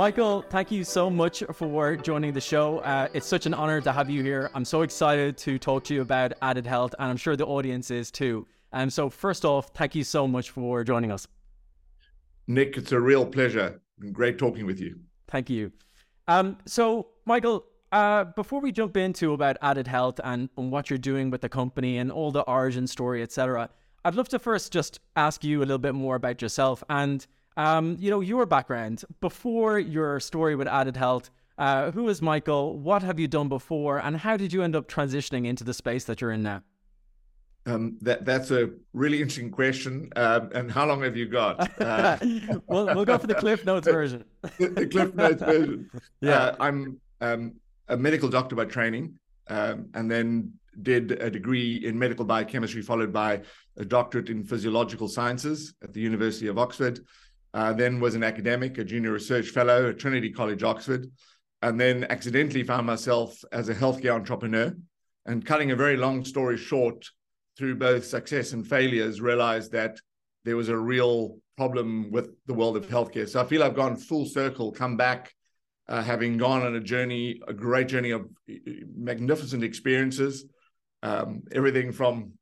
[0.00, 2.78] Michael, thank you so much for joining the show.
[2.78, 4.50] Uh, it's such an honor to have you here.
[4.54, 7.90] I'm so excited to talk to you about added health, and I'm sure the audience
[7.90, 8.46] is too.
[8.72, 11.28] And um, so, first off, thank you so much for joining us.
[12.46, 13.82] Nick, it's a real pleasure.
[14.10, 15.00] Great talking with you.
[15.28, 15.70] Thank you.
[16.28, 20.98] Um, so, Michael, uh, before we jump into about added health and, and what you're
[20.98, 23.68] doing with the company and all the origin story, etc.,
[24.06, 27.26] I'd love to first just ask you a little bit more about yourself and
[27.56, 31.30] um, you know your background before your story with added health.
[31.58, 32.78] Uh, who is Michael?
[32.78, 36.04] What have you done before, and how did you end up transitioning into the space
[36.04, 36.62] that you're in now?
[37.66, 40.10] Um, that that's a really interesting question.
[40.16, 41.70] Um, and how long have you got?
[41.80, 42.16] Uh,
[42.66, 44.24] we'll we'll go for the Cliff Notes version.
[44.58, 45.90] the, the Cliff Notes version.
[46.20, 47.54] Yeah, uh, I'm um,
[47.88, 53.12] a medical doctor by training, um, and then did a degree in medical biochemistry, followed
[53.12, 53.42] by
[53.76, 57.00] a doctorate in physiological sciences at the University of Oxford.
[57.52, 61.10] Uh, then was an academic, a junior research fellow at Trinity College, Oxford,
[61.62, 64.74] and then accidentally found myself as a healthcare entrepreneur.
[65.26, 67.06] And cutting a very long story short,
[67.58, 69.98] through both success and failures, realized that
[70.44, 73.28] there was a real problem with the world of healthcare.
[73.28, 75.34] So I feel I've gone full circle, come back
[75.90, 78.54] uh, having gone on a journey, a great journey of uh,
[78.96, 80.44] magnificent experiences,
[81.02, 82.32] um, everything from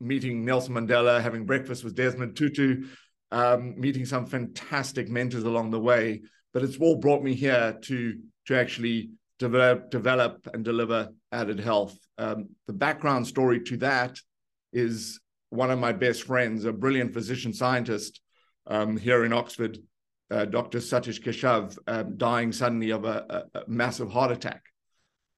[0.00, 2.86] meeting Nelson Mandela, having breakfast with Desmond Tutu,
[3.34, 6.22] um, meeting some fantastic mentors along the way.
[6.52, 11.96] But it's all brought me here to to actually develop, develop and deliver added health.
[12.18, 14.18] Um, the background story to that
[14.72, 18.20] is one of my best friends, a brilliant physician scientist
[18.66, 19.78] um, here in Oxford,
[20.30, 20.78] uh, Dr.
[20.78, 24.62] Satish Keshav um, dying suddenly of a, a, massive heart attack.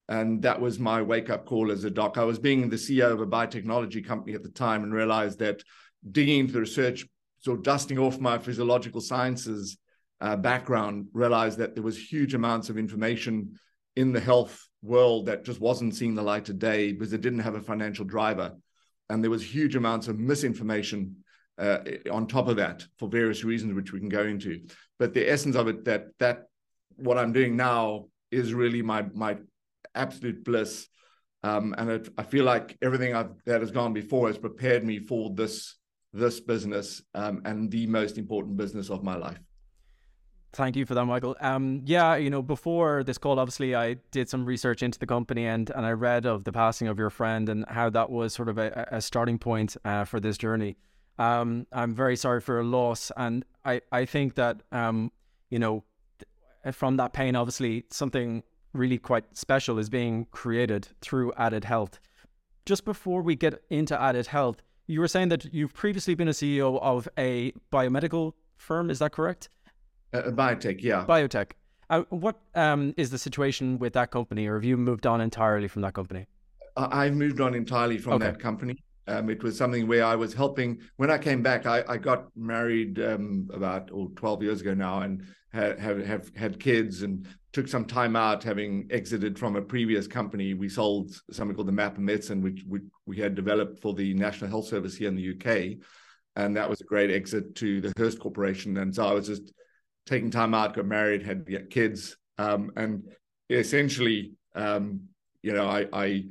[0.08, 2.18] And that was my wake up call as a doc.
[2.18, 5.62] I was being the CEO of a biotechnology company at the time and realized that
[6.10, 7.06] digging into the research,
[7.40, 9.78] sort of dusting off my physiological sciences
[10.20, 13.58] uh, background, realized that there was huge amounts of information
[13.96, 17.40] in the health world that just wasn't seeing the light of day because it didn't
[17.40, 18.52] have a financial driver.
[19.08, 21.16] And there was huge amounts of misinformation
[21.58, 21.78] uh,
[22.10, 24.60] on top of that for various reasons, which we can go into.
[24.98, 26.44] But the essence of it that that
[26.96, 29.38] what I'm doing now is really my my
[29.94, 30.86] absolute bliss,
[31.42, 34.98] um, and it, I feel like everything I've, that has gone before has prepared me
[34.98, 35.76] for this
[36.12, 39.38] this business um, and the most important business of my life.
[40.52, 41.36] Thank you for that, Michael.
[41.40, 45.44] Um, yeah, you know, before this call, obviously, I did some research into the company
[45.44, 48.48] and and I read of the passing of your friend and how that was sort
[48.48, 50.76] of a, a starting point uh, for this journey.
[51.18, 55.12] Um, I'm very sorry for a loss, and I I think that um,
[55.50, 55.84] you know,
[56.72, 58.42] from that pain, obviously, something
[58.72, 61.98] really quite special is being created through added health.
[62.64, 66.32] Just before we get into added health, you were saying that you've previously been a
[66.32, 68.90] CEO of a biomedical firm.
[68.90, 69.48] Is that correct?
[70.12, 71.04] A biotech, yeah.
[71.06, 71.52] Biotech.
[71.88, 75.68] Uh, what um, is the situation with that company, or have you moved on entirely
[75.68, 76.26] from that company?
[76.76, 78.26] I've moved on entirely from okay.
[78.26, 78.82] that company.
[79.08, 80.80] Um, it was something where I was helping.
[80.96, 85.00] When I came back, I, I got married um, about oh, 12 years ago now
[85.00, 90.06] and have, have had kids and took some time out having exited from a previous
[90.06, 90.52] company.
[90.52, 94.12] We sold something called the Map of Medicine, which we, we had developed for the
[94.12, 95.78] National Health Service here in the UK.
[96.36, 98.76] And that was a great exit to the Hearst Corporation.
[98.76, 99.54] And so I was just
[100.04, 102.18] taking time out, got married, had kids.
[102.36, 103.04] Um, and
[103.48, 105.00] essentially, um,
[105.42, 106.24] you know, I, I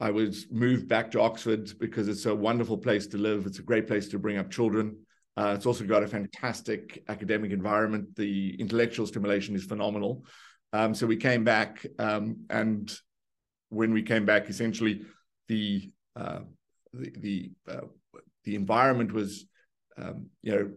[0.00, 3.44] I was moved back to Oxford because it's a wonderful place to live.
[3.44, 4.96] It's a great place to bring up children.
[5.36, 8.16] Uh, it's also got a fantastic academic environment.
[8.16, 10.24] The intellectual stimulation is phenomenal.
[10.74, 12.92] Um, so we came back, um, and
[13.68, 15.02] when we came back, essentially
[15.46, 16.40] the uh,
[16.92, 17.86] the the, uh,
[18.42, 19.46] the environment was,
[19.96, 20.70] um, you know,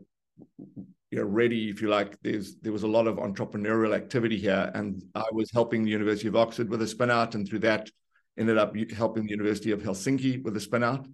[1.09, 2.15] you know, ready, if you like.
[2.21, 6.27] There's there was a lot of entrepreneurial activity here, and I was helping the University
[6.27, 7.89] of Oxford with a spin out, and through that
[8.37, 11.07] ended up helping the University of Helsinki with a spin out,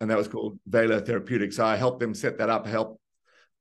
[0.00, 1.54] and that was called Vela Therapeutics.
[1.54, 3.00] So I helped them set that up, help,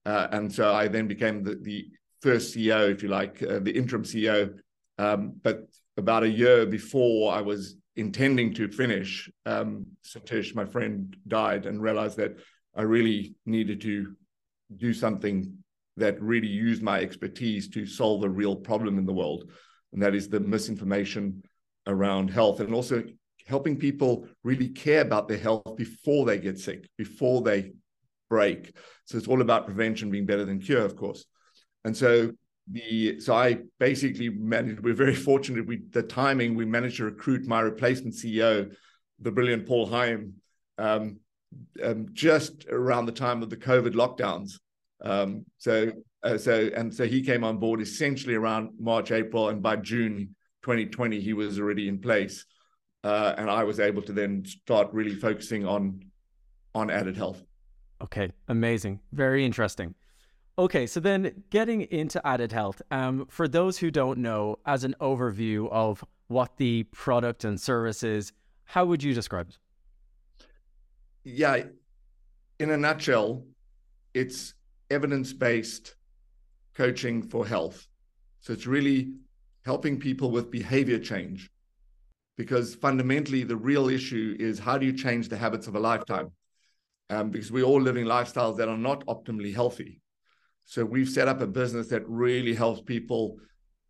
[0.03, 1.91] uh, and so I then became the, the
[2.23, 4.57] first CEO, if you like, uh, the interim CEO.
[4.97, 5.67] Um, but
[5.97, 11.81] about a year before I was intending to finish, um, Satish, my friend, died, and
[11.81, 12.37] realized that
[12.75, 14.15] I really needed to
[14.77, 15.57] do something
[15.97, 19.51] that really used my expertise to solve a real problem in the world,
[19.91, 21.43] and that is the misinformation
[21.85, 23.03] around health and also
[23.45, 27.73] helping people really care about their health before they get sick, before they
[28.29, 28.75] break.
[29.05, 31.25] So it's all about prevention being better than cure, of course.
[31.85, 32.31] And so
[32.71, 34.79] the so I basically managed.
[34.79, 35.65] We're very fortunate.
[35.65, 38.73] We the timing we managed to recruit my replacement CEO,
[39.19, 40.35] the brilliant Paul Haim,
[40.77, 41.19] um,
[41.83, 44.53] um, just around the time of the COVID lockdowns.
[45.01, 45.91] Um, so,
[46.23, 50.35] uh, so, and so he came on board essentially around March, April, and by June
[50.63, 52.45] 2020, he was already in place.
[53.03, 56.05] Uh, and I was able to then start really focusing on
[56.73, 57.43] on added health.
[58.01, 59.93] Okay, amazing, very interesting.
[60.55, 64.95] Okay, so then getting into added health, um, for those who don't know, as an
[65.01, 68.31] overview of what the product and service is,
[68.65, 69.57] how would you describe it?
[71.23, 71.63] Yeah,
[72.59, 73.45] in a nutshell,
[74.13, 74.53] it's
[74.91, 75.95] evidence based
[76.75, 77.87] coaching for health.
[78.41, 79.13] So it's really
[79.65, 81.49] helping people with behavior change
[82.37, 86.31] because fundamentally the real issue is how do you change the habits of a lifetime?
[87.09, 89.99] Um, because we're all living lifestyles that are not optimally healthy.
[90.65, 93.37] So we've set up a business that really helps people,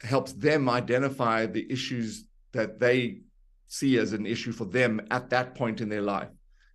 [0.01, 3.21] helps them identify the issues that they
[3.67, 6.29] see as an issue for them at that point in their life.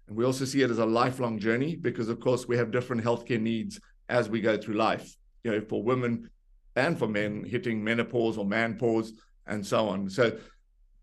[0.08, 3.04] And we also see it as a lifelong journey because, of course, we have different
[3.04, 3.78] healthcare needs
[4.08, 5.14] as we go through life.
[5.44, 6.30] You know, for women
[6.74, 9.12] and for men hitting menopause or menopause
[9.46, 10.08] and so on.
[10.08, 10.38] So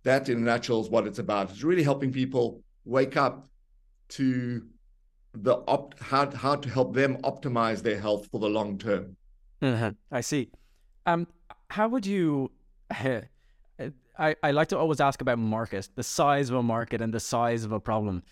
[0.03, 1.51] that, in a nutshell, is what it's about.
[1.51, 3.47] It's really helping people wake up
[4.09, 4.65] to
[5.35, 9.15] the opt how how to help them optimize their health for the long term.
[9.61, 9.91] Uh-huh.
[10.11, 10.49] I see.
[11.05, 11.27] Um,
[11.69, 12.51] how would you?
[14.17, 17.19] I, I like to always ask about market, the size of a market and the
[17.19, 18.23] size of a problem.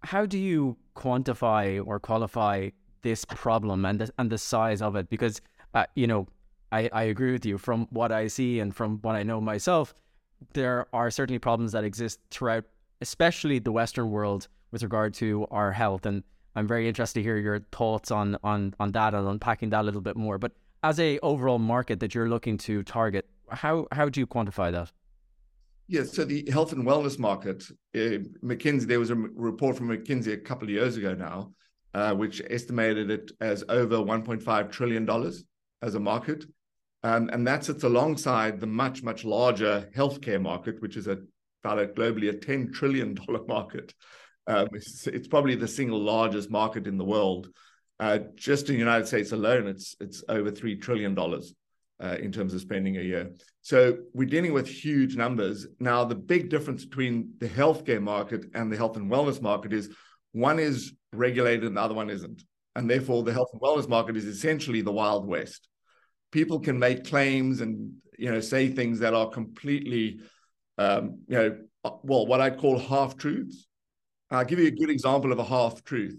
[0.00, 2.70] How do you quantify or qualify
[3.02, 5.10] this problem and the, and the size of it?
[5.10, 5.42] Because
[5.74, 6.26] uh, you know,
[6.72, 9.94] I, I agree with you from what I see and from what I know myself.
[10.54, 12.64] There are certainly problems that exist throughout,
[13.00, 16.22] especially the Western world, with regard to our health and
[16.58, 19.84] I'm very interested to hear your thoughts on on on that and unpacking that a
[19.84, 20.38] little bit more.
[20.38, 20.52] But
[20.82, 24.90] as a overall market that you're looking to target, how how do you quantify that?
[25.86, 27.64] Yes, so the health and wellness market,
[27.94, 31.52] uh, McKinsey, there was a report from McKinsey a couple of years ago now,
[31.94, 35.44] uh, which estimated it as over 1.5 trillion dollars
[35.80, 36.44] as a market,
[37.04, 41.18] um, and that sits alongside the much much larger healthcare market, which is a
[41.64, 43.94] about globally a 10 trillion dollar market.
[44.48, 47.50] Um, it's, it's, probably the single largest market in the world.
[48.00, 51.52] Uh, just in the United States alone, it's it's over three trillion dollars
[52.02, 53.30] uh, in terms of spending a year.
[53.60, 55.66] So we're dealing with huge numbers.
[55.78, 59.94] Now, the big difference between the healthcare market and the health and wellness market is
[60.32, 62.42] one is regulated and the other one isn't,
[62.74, 65.68] and therefore the health and wellness market is essentially the wild west.
[66.32, 70.20] People can make claims and you know say things that are completely
[70.78, 71.58] um, you know
[72.02, 73.67] well what I call half truths
[74.30, 76.18] I'll give you a good example of a half truth.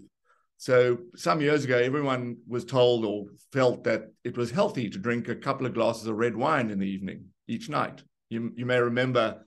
[0.56, 5.28] So, some years ago, everyone was told or felt that it was healthy to drink
[5.28, 8.02] a couple of glasses of red wine in the evening each night.
[8.28, 9.46] You, you may remember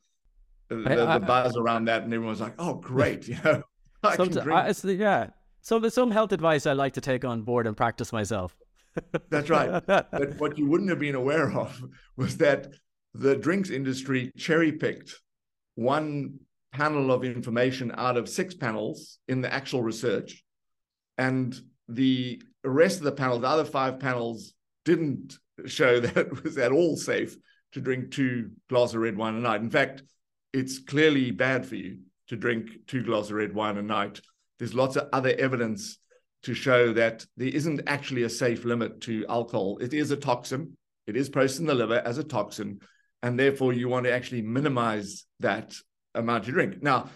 [0.69, 3.63] the, the, the buzz around that, and everyone was like, "Oh, great!" You know,
[4.01, 4.59] I some, can drink.
[4.59, 5.27] I, yeah.
[5.61, 8.55] So, there's some health advice I like to take on board and practice myself.
[9.29, 9.85] That's right.
[9.85, 11.79] but what you wouldn't have been aware of
[12.15, 12.69] was that
[13.13, 15.13] the drinks industry cherry picked
[15.75, 16.39] one
[16.73, 20.43] panel of information out of six panels in the actual research.
[21.17, 21.55] And
[21.87, 24.53] the rest of the panel, the other five panels,
[24.83, 27.37] didn't show that it was at all safe
[27.73, 29.61] to drink two glasses of red wine a night.
[29.61, 30.03] In fact,
[30.51, 34.21] it's clearly bad for you to drink two glasses of red wine a night.
[34.59, 35.97] There's lots of other evidence
[36.43, 39.77] to show that there isn't actually a safe limit to alcohol.
[39.79, 40.77] It is a toxin.
[41.07, 42.79] It is processed in the liver as a toxin.
[43.21, 45.73] And therefore, you want to actually minimize that
[46.15, 46.81] amount you drink.
[46.81, 47.09] Now,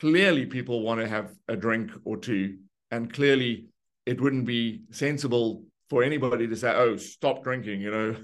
[0.00, 2.58] clearly, people want to have a drink or two,
[2.90, 3.66] and clearly,
[4.04, 8.16] it wouldn't be sensible for anybody to say, "Oh, stop drinking," you know,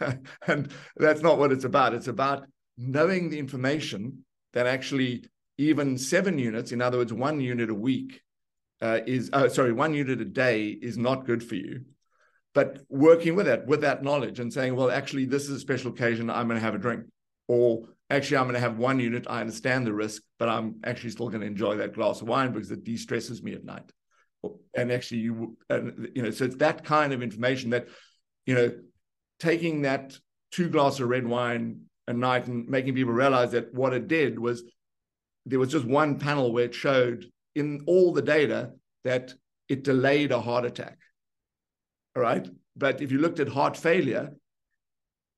[0.46, 1.94] and that's not what it's about.
[1.94, 5.24] It's about knowing the information that actually
[5.58, 8.22] even seven units, in other words, one unit a week,
[8.80, 11.84] uh, is uh, sorry, one unit a day is not good for you.
[12.54, 15.92] But working with that, with that knowledge, and saying, well, actually, this is a special
[15.92, 16.30] occasion.
[16.30, 17.04] I'm going to have a drink,
[17.46, 19.26] or actually I'm going to have one unit.
[19.28, 22.52] I understand the risk, but I'm actually still going to enjoy that glass of wine
[22.52, 23.90] because it de-stresses me at night.
[24.76, 27.88] And actually, you and you know, so it's that kind of information that,
[28.46, 28.72] you know,
[29.38, 30.16] taking that
[30.50, 34.38] two glasses of red wine a night and making people realize that what it did
[34.38, 34.64] was
[35.46, 38.72] there was just one panel where it showed in all the data
[39.04, 39.32] that
[39.68, 40.98] it delayed a heart attack.
[42.16, 42.48] All right.
[42.76, 44.30] But if you looked at heart failure,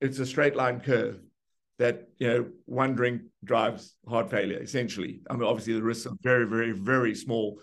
[0.01, 1.19] it's a straight line curve
[1.79, 5.21] that you know one drink drives heart failure essentially.
[5.29, 7.59] I mean obviously the risks are very very very small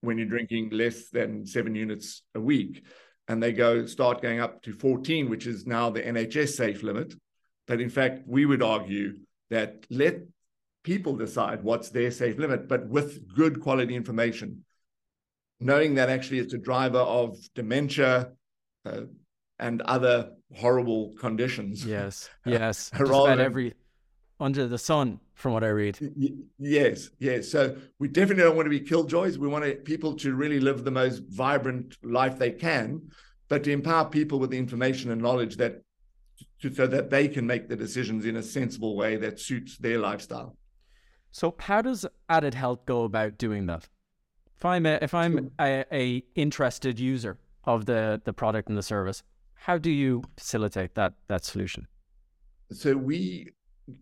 [0.00, 2.84] when you're drinking less than seven units a week.
[3.28, 7.14] And they go start going up to 14 which is now the nhs safe limit.
[7.66, 9.18] But in fact we would argue
[9.50, 10.20] that let
[10.82, 14.64] people decide what's their safe limit but with good quality information.
[15.60, 18.32] Knowing that actually it's a driver of dementia
[18.86, 19.02] uh,
[19.60, 21.84] and other horrible conditions.
[21.84, 22.90] Yes, yes.
[22.90, 23.74] Just about than, every
[24.40, 25.98] under the sun, from what I read.
[26.58, 27.48] Yes, yes.
[27.48, 29.38] So we definitely don't want to be killjoys.
[29.38, 33.02] We want to, people to really live the most vibrant life they can,
[33.48, 35.82] but to empower people with the information and knowledge that
[36.62, 39.98] to, so that they can make the decisions in a sensible way that suits their
[39.98, 40.56] lifestyle.
[41.32, 43.88] So, how does Added Health go about doing that?
[44.56, 48.82] If I'm a, if I'm a, a interested user of the the product and the
[48.82, 49.22] service,
[49.60, 51.86] how do you facilitate that that solution?
[52.72, 53.48] So we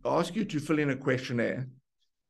[0.04, 1.68] ask you to fill in a questionnaire,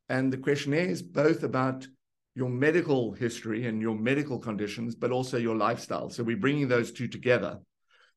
[0.09, 1.87] and the questionnaire is both about
[2.35, 6.09] your medical history and your medical conditions, but also your lifestyle.
[6.09, 7.59] So we're bringing those two together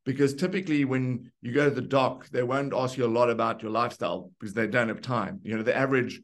[0.06, 3.62] because typically when you go to the doc, they won't ask you a lot about
[3.62, 5.40] your lifestyle because they don't have time.
[5.44, 6.22] You know, the average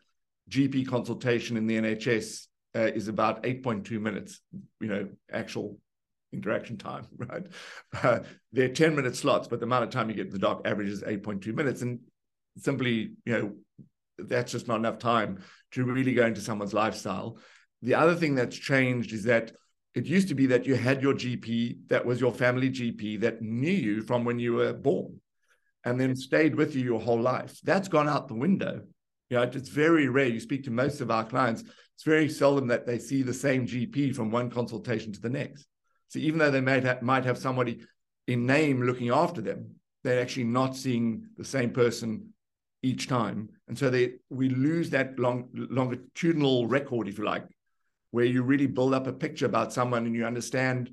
[0.49, 4.41] GP consultation in the NHS uh, is about 8.2 minutes,
[4.79, 5.77] you know, actual
[6.37, 7.45] interaction time, right?
[8.01, 8.19] Uh,
[8.51, 11.53] they're 10 minute slots, but the amount of time you get the doc averages 8.2
[11.53, 11.81] minutes.
[11.81, 11.99] And
[12.57, 13.55] simply, you know,
[14.17, 15.39] that's just not enough time
[15.71, 17.37] to really go into someone's lifestyle.
[17.81, 19.51] The other thing that's changed is that
[19.93, 23.41] it used to be that you had your GP that was your family GP that
[23.41, 25.19] knew you from when you were born
[25.85, 27.59] and then stayed with you your whole life.
[27.63, 28.81] That's gone out the window.
[29.29, 30.27] You know, it's very rare.
[30.27, 31.63] You speak to most of our clients,
[31.95, 35.65] it's very seldom that they see the same GP from one consultation to the next.
[36.09, 37.81] So even though they might have, might have somebody
[38.27, 42.33] in name looking after them, they're actually not seeing the same person
[42.83, 43.49] each time.
[43.67, 47.45] And so they we lose that long longitudinal record, if you like,
[48.11, 50.91] where you really build up a picture about someone and you understand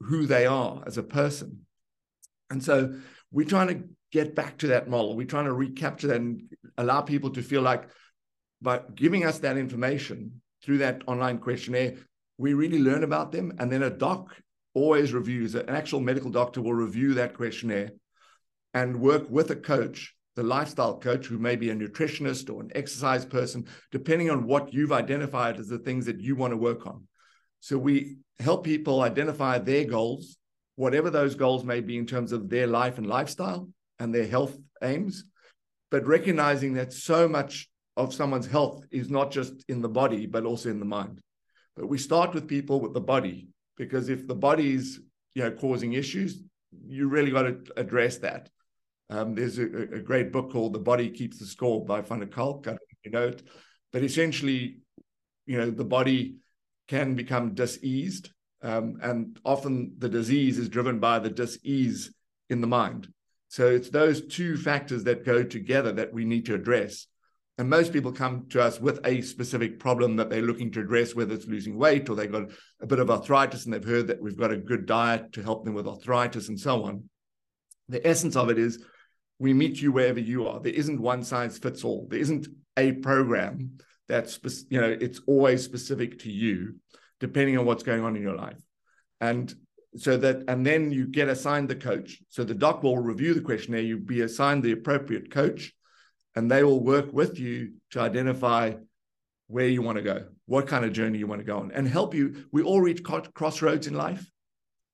[0.00, 1.66] who they are as a person.
[2.50, 2.94] And so
[3.32, 5.16] we're trying to get back to that model.
[5.16, 6.42] We're trying to recapture that and
[6.78, 7.88] allow people to feel like
[8.62, 11.94] by giving us that information through that online questionnaire,
[12.38, 13.52] we really learn about them.
[13.58, 14.34] And then a doc
[14.74, 15.54] always reviews.
[15.54, 17.90] An actual medical doctor will review that questionnaire
[18.72, 22.70] and work with a coach the lifestyle coach who may be a nutritionist or an
[22.74, 26.86] exercise person, depending on what you've identified as the things that you want to work
[26.86, 27.06] on.
[27.60, 30.36] So we help people identify their goals,
[30.76, 34.56] whatever those goals may be in terms of their life and lifestyle and their health
[34.82, 35.24] aims,
[35.90, 40.44] but recognizing that so much of someone's health is not just in the body, but
[40.44, 41.20] also in the mind.
[41.76, 45.00] But we start with people with the body, because if the body is
[45.34, 46.40] you know, causing issues,
[46.86, 48.48] you really got to address that.
[49.10, 52.26] Um, there's a, a, great book called The Body Keeps the Score by Van der
[52.26, 53.42] know you know it.
[53.92, 54.78] But essentially,
[55.46, 56.36] you know, the body
[56.88, 58.30] can become diseased.
[58.62, 62.12] Um, and often the disease is driven by the disease
[62.48, 63.08] in the mind.
[63.48, 67.06] So it's those two factors that go together that we need to address.
[67.56, 71.14] And most people come to us with a specific problem that they're looking to address,
[71.14, 74.20] whether it's losing weight or they've got a bit of arthritis and they've heard that
[74.20, 77.08] we've got a good diet to help them with arthritis and so on.
[77.88, 78.84] The essence of it is
[79.38, 80.60] we meet you wherever you are.
[80.60, 82.08] There isn't one size fits all.
[82.10, 86.76] There isn't a program that's you know it's always specific to you,
[87.20, 88.60] depending on what's going on in your life,
[89.20, 89.54] and
[89.96, 92.20] so that and then you get assigned the coach.
[92.28, 93.82] So the doc will review the questionnaire.
[93.82, 95.72] You be assigned the appropriate coach,
[96.34, 98.74] and they will work with you to identify
[99.46, 101.86] where you want to go, what kind of journey you want to go on, and
[101.86, 102.46] help you.
[102.50, 103.02] We all reach
[103.34, 104.30] crossroads in life.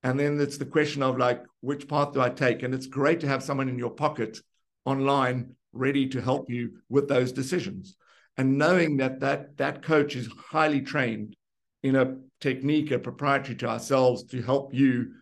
[0.03, 2.63] And then it's the question of like, which path do I take?
[2.63, 4.39] And it's great to have someone in your pocket
[4.85, 7.97] online ready to help you with those decisions.
[8.37, 11.37] And knowing that that, that coach is highly trained
[11.83, 15.13] in a technique, a proprietary to ourselves to help you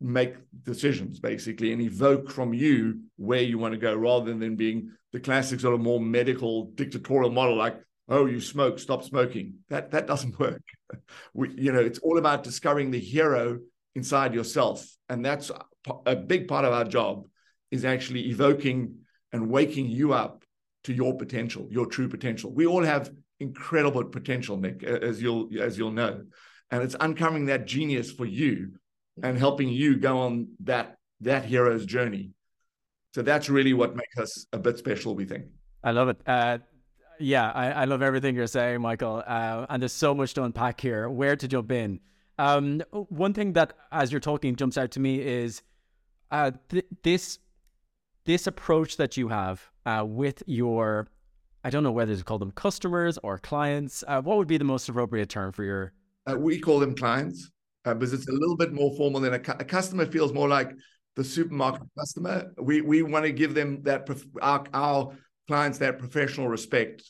[0.00, 4.90] make decisions basically and evoke from you where you want to go rather than being
[5.16, 9.90] the classic sort of more medical dictatorial model like oh you smoke stop smoking that
[9.90, 10.62] that doesn't work
[11.34, 13.58] we, you know it's all about discovering the hero
[13.96, 14.86] inside yourself.
[15.08, 15.50] And that's
[16.04, 17.26] a big part of our job
[17.70, 18.98] is actually evoking
[19.32, 20.44] and waking you up
[20.84, 22.52] to your potential, your true potential.
[22.52, 26.24] We all have incredible potential, Nick, as you'll as you'll know.
[26.70, 28.72] And it's uncovering that genius for you
[29.22, 32.30] and helping you go on that that hero's journey.
[33.16, 35.46] So that's really what makes us a bit special, we think.
[35.82, 36.20] I love it.
[36.26, 36.58] Uh,
[37.18, 39.22] yeah, I, I, love everything you're saying, Michael.
[39.26, 41.08] Uh, and there's so much to unpack here.
[41.08, 42.00] Where to jump in?
[42.38, 45.62] Um, one thing that, as you're talking, jumps out to me is
[46.30, 47.38] uh, th- this
[48.26, 51.08] this approach that you have uh, with your,
[51.64, 54.04] I don't know whether to call them customers or clients.
[54.06, 55.94] Uh, what would be the most appropriate term for your?
[56.30, 57.50] Uh, we call them clients
[57.86, 60.48] uh, because it's a little bit more formal than a, cu- a customer feels more
[60.48, 60.72] like
[61.16, 62.52] the supermarket customer.
[62.58, 64.08] We we want to give them that
[64.40, 65.12] our, our
[65.48, 67.02] clients that professional respect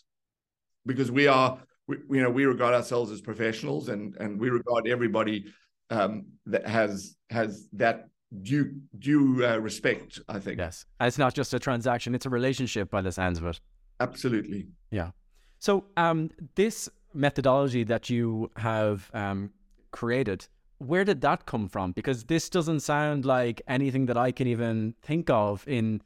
[0.86, 1.58] because we are
[1.88, 5.46] we, you know, we regard ourselves as professionals, and and we regard everybody
[5.90, 8.08] um, that has has that
[8.42, 10.20] due due uh, respect.
[10.28, 10.58] I think.
[10.58, 13.60] Yes, and it's not just a transaction; it's a relationship by the sounds of it.
[14.00, 14.68] Absolutely.
[14.90, 15.10] Yeah.
[15.58, 19.50] So, um, this methodology that you have um,
[19.90, 20.46] created,
[20.78, 21.92] where did that come from?
[21.92, 26.02] Because this doesn't sound like anything that I can even think of in,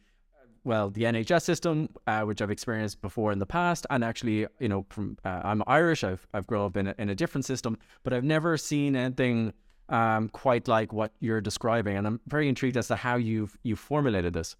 [0.64, 4.68] well, the NHS system, uh, which I've experienced before in the past, and actually, you
[4.68, 7.78] know, from uh, I'm Irish, I've I've grown up in a, in a different system,
[8.04, 9.52] but I've never seen anything
[9.88, 13.74] um, quite like what you're describing, and I'm very intrigued as to how you've you
[13.76, 14.56] formulated this.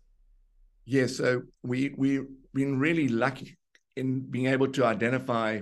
[0.87, 3.57] Yeah, so we we've been really lucky
[3.97, 5.61] in being able to identify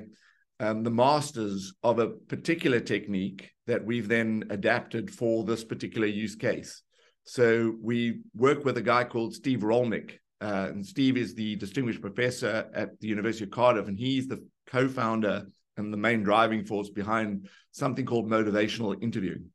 [0.61, 6.35] um, the masters of a particular technique that we've then adapted for this particular use
[6.35, 6.83] case.
[7.25, 10.13] So we work with a guy called Steve Rollnick.
[10.41, 14.45] Uh, and Steve is the distinguished professor at the University of Cardiff, and he's the
[14.67, 15.47] co-founder
[15.77, 19.47] and the main driving force behind something called motivational interviewing.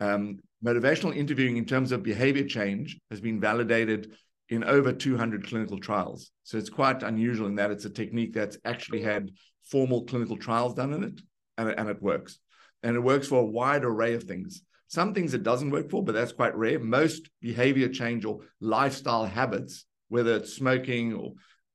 [0.00, 4.12] Um, motivational interviewing, in terms of behavior change, has been validated
[4.48, 6.30] in over 200 clinical trials.
[6.44, 9.30] So it's quite unusual in that it's a technique that's actually had
[9.64, 11.20] formal clinical trials done in it,
[11.58, 12.38] and, and it works.
[12.82, 14.62] And it works for a wide array of things.
[14.88, 16.78] Some things it doesn't work for, but that's quite rare.
[16.78, 21.32] Most behavior change or lifestyle habits, whether it's smoking or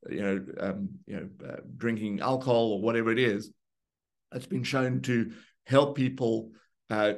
[0.10, 3.51] you know, um, you know, uh, drinking alcohol or whatever it is,
[4.34, 5.32] it's been shown to
[5.65, 6.51] help people
[6.89, 7.13] uh,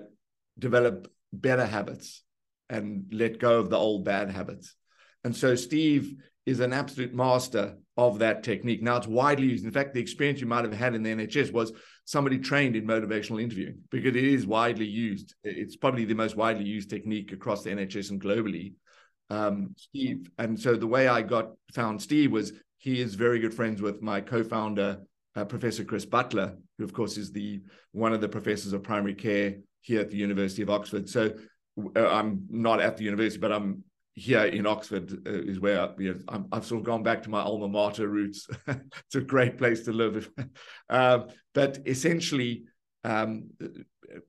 [0.57, 2.23] develop better habits
[2.69, 4.75] and let go of the old bad habits.
[5.23, 6.15] And so Steve
[6.49, 8.81] is an absolute master of that technique.
[8.81, 9.65] Now it's widely used.
[9.65, 11.71] In fact, the experience you might have had in the NHS was
[12.05, 15.35] somebody trained in motivational interviewing because it is widely used.
[15.43, 18.73] It's probably the most widely used technique across the NHS and globally.
[19.29, 23.53] Um, Steve, and so the way I got found Steve was he is very good
[23.53, 25.01] friends with my co-founder,
[25.35, 29.13] uh, Professor Chris Butler, who of course is the one of the professors of primary
[29.13, 31.07] care here at the University of Oxford.
[31.07, 31.33] So
[31.95, 33.83] uh, I'm not at the university, but I'm
[34.19, 37.29] here in Oxford uh, is where you know, i have sort of gone back to
[37.29, 38.47] my alma mater roots.
[38.67, 40.29] it's a great place to live.
[40.89, 42.63] um, but essentially,
[43.03, 43.49] um,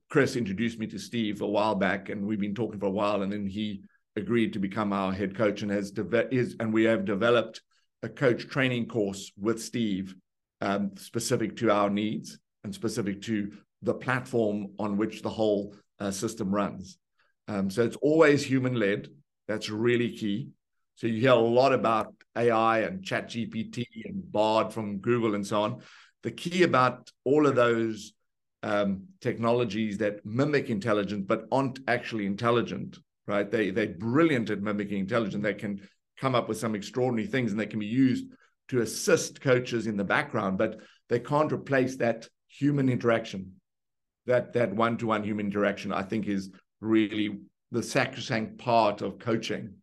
[0.09, 3.23] Chris introduced me to Steve a while back, and we've been talking for a while.
[3.23, 3.83] And then he
[4.17, 7.61] agreed to become our head coach, and has de- is and we have developed
[8.03, 10.15] a coach training course with Steve,
[10.61, 16.11] um, specific to our needs and specific to the platform on which the whole uh,
[16.11, 16.99] system runs.
[17.49, 19.09] Um, so it's always human led
[19.51, 20.51] that's really key.
[20.95, 25.45] So you hear a lot about AI and Chat GPT and Bard from Google and
[25.45, 25.83] so on.
[26.23, 28.13] The key about all of those
[28.63, 33.51] um, technologies that mimic intelligence but aren't actually intelligent, right?
[33.51, 35.43] They they're brilliant at mimicking intelligence.
[35.43, 35.81] They can
[36.19, 38.27] come up with some extraordinary things and they can be used
[38.69, 43.55] to assist coaches in the background, but they can't replace that human interaction.
[44.27, 49.75] That that one-to-one human interaction, I think, is really the sacrosanct part of coaching,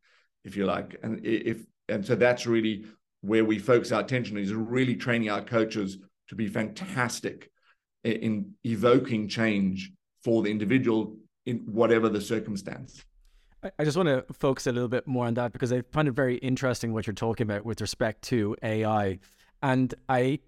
[0.43, 0.97] if you like.
[1.03, 2.85] And if and so that's really
[3.21, 5.97] where we focus our attention is really training our coaches
[6.29, 7.49] to be fantastic
[8.03, 9.91] in evoking change
[10.23, 13.03] for the individual in whatever the circumstance.
[13.79, 16.11] I just want to focus a little bit more on that because I find it
[16.11, 19.19] very interesting what you're talking about with respect to AI.
[19.63, 20.39] And I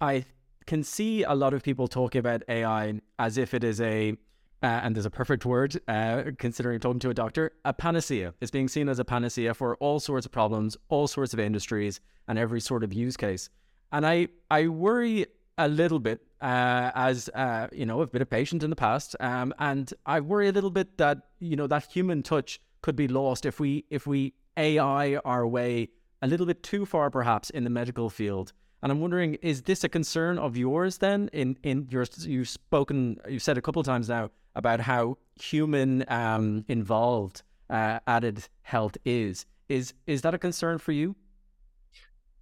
[0.00, 0.24] I
[0.66, 4.16] can see a lot of people talking about AI as if it is a
[4.62, 8.34] uh, and there's a perfect word, uh, considering talking to a doctor, a panacea.
[8.40, 12.00] It's being seen as a panacea for all sorts of problems, all sorts of industries,
[12.28, 13.50] and every sort of use case.
[13.90, 15.26] And I, I worry
[15.58, 19.16] a little bit uh, as, uh, you know, I've been a patient in the past,
[19.20, 23.08] um, and I worry a little bit that, you know, that human touch could be
[23.08, 25.88] lost if we, if we AI our way
[26.20, 28.52] a little bit too far, perhaps, in the medical field.
[28.82, 31.30] And I'm wondering, is this a concern of yours then?
[31.32, 36.04] In in your you've spoken, you've said a couple of times now about how human
[36.08, 39.46] um, involved uh, added health is.
[39.68, 41.16] Is is that a concern for you?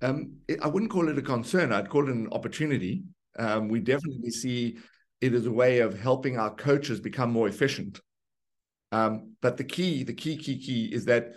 [0.02, 1.72] Um, I wouldn't call it a concern.
[1.72, 3.02] I'd call it an opportunity.
[3.38, 4.78] Um, we definitely see
[5.20, 8.00] it as a way of helping our coaches become more efficient.
[8.92, 11.34] Um, but the key, the key, key, key is that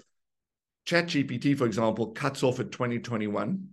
[0.87, 3.67] ChatGPT, for example, cuts off at 2021.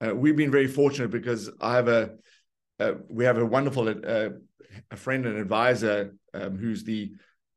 [0.00, 2.14] Uh, we've been very fortunate because I have a,
[2.80, 4.28] uh, we have a wonderful uh,
[4.90, 7.12] a friend and advisor um, who's the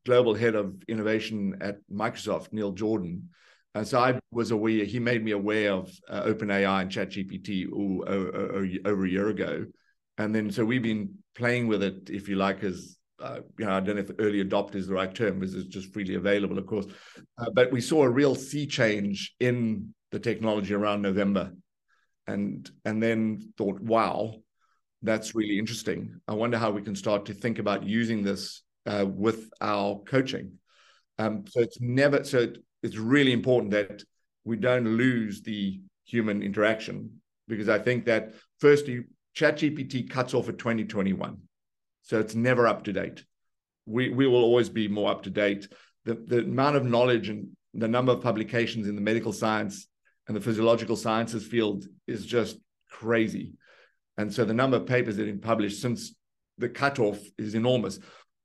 [0.05, 3.29] global head of innovation at Microsoft, Neil Jordan.
[3.75, 8.03] Uh, so I was aware, he made me aware of uh, OpenAI and ChatGPT ooh,
[8.85, 9.65] over a year ago.
[10.17, 13.73] And then so we've been playing with it, if you like, as uh, you know,
[13.73, 16.57] I don't know if early adopter is the right term, because it's just freely available,
[16.57, 16.85] of course.
[17.37, 21.51] Uh, but we saw a real sea change in the technology around November,
[22.27, 24.35] and and then thought, wow,
[25.01, 26.19] that's really interesting.
[26.27, 30.53] I wonder how we can start to think about using this uh, with our coaching.
[31.19, 32.47] Um, so it's never so
[32.83, 34.03] it's really important that
[34.43, 39.05] we don't lose the human interaction because I think that firstly,
[39.35, 41.37] ChatGPT cuts off at 2021.
[42.01, 43.23] So it's never up to date.
[43.85, 45.67] We we will always be more up to date.
[46.05, 49.87] The the amount of knowledge and the number of publications in the medical science
[50.27, 52.57] and the physiological sciences field is just
[52.89, 53.56] crazy.
[54.17, 56.13] And so the number of papers that have been published since
[56.57, 57.99] the cutoff is enormous.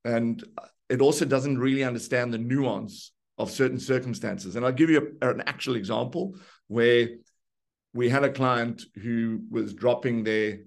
[0.04, 0.42] And
[0.88, 4.56] it also doesn't really understand the nuance of certain circumstances.
[4.56, 6.36] And I'll give you a, an actual example
[6.68, 7.08] where
[7.94, 10.60] we had a client who was dropping their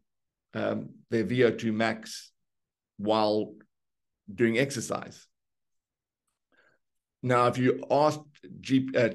[0.54, 2.32] um, their VO2 max
[2.98, 3.54] while
[4.34, 5.28] doing exercise.
[7.22, 8.20] Now, if you ask
[8.62, 9.10] G, uh,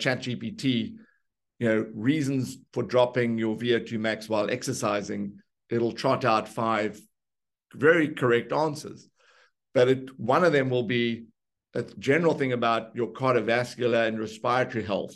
[1.61, 5.39] you know, reasons for dropping your VO2 max while exercising,
[5.71, 7.01] it'll trot out five
[7.75, 9.09] very correct answers.
[9.73, 11.27] But it, one of them will be
[11.75, 15.15] a general thing about your cardiovascular and respiratory health,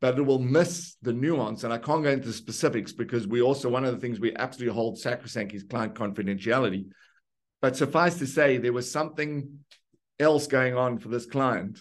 [0.00, 1.64] but it will miss the nuance.
[1.64, 4.74] And I can't go into specifics because we also, one of the things we absolutely
[4.74, 6.86] hold sacrosanct is client confidentiality.
[7.60, 9.58] But suffice to say, there was something
[10.20, 11.80] else going on for this client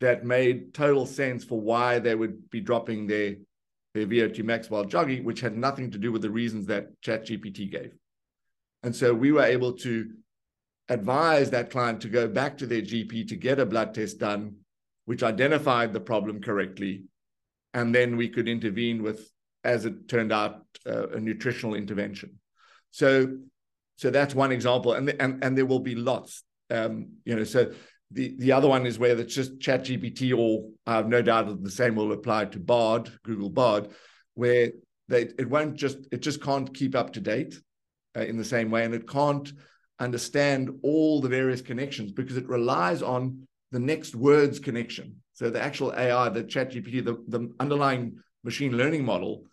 [0.00, 3.34] that made total sense for why they would be dropping their,
[3.94, 7.70] their VO2 max while jogging, which had nothing to do with the reasons that ChatGPT
[7.70, 7.92] gave.
[8.82, 10.10] And so we were able to
[10.88, 14.56] advise that client to go back to their GP to get a blood test done,
[15.04, 17.04] which identified the problem correctly.
[17.74, 19.30] And then we could intervene with,
[19.64, 22.38] as it turned out, uh, a nutritional intervention.
[22.90, 23.36] So,
[23.96, 26.42] so that's one example, and and and there will be lots.
[26.70, 27.72] Um, you know, so
[28.10, 31.46] the the other one is where it's just Chat GPT, or I have no doubt
[31.48, 33.88] that the same will apply to Bard, Google Bard,
[34.34, 34.70] where
[35.08, 37.60] they it won't just it just can't keep up to date
[38.16, 39.52] uh, in the same way, and it can't
[40.00, 45.16] understand all the various connections because it relies on the next words connection.
[45.34, 49.44] So the actual AI, the ChatGPT, the, the underlying machine learning model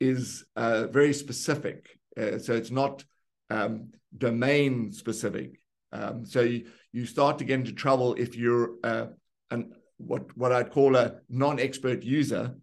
[0.00, 1.98] is uh, very specific.
[2.18, 3.04] Uh, so it's not
[3.50, 5.60] um, domain specific.
[5.92, 9.06] Um, so you, you start to get into trouble if you're uh,
[9.50, 12.54] an, what, what I'd call a non-expert user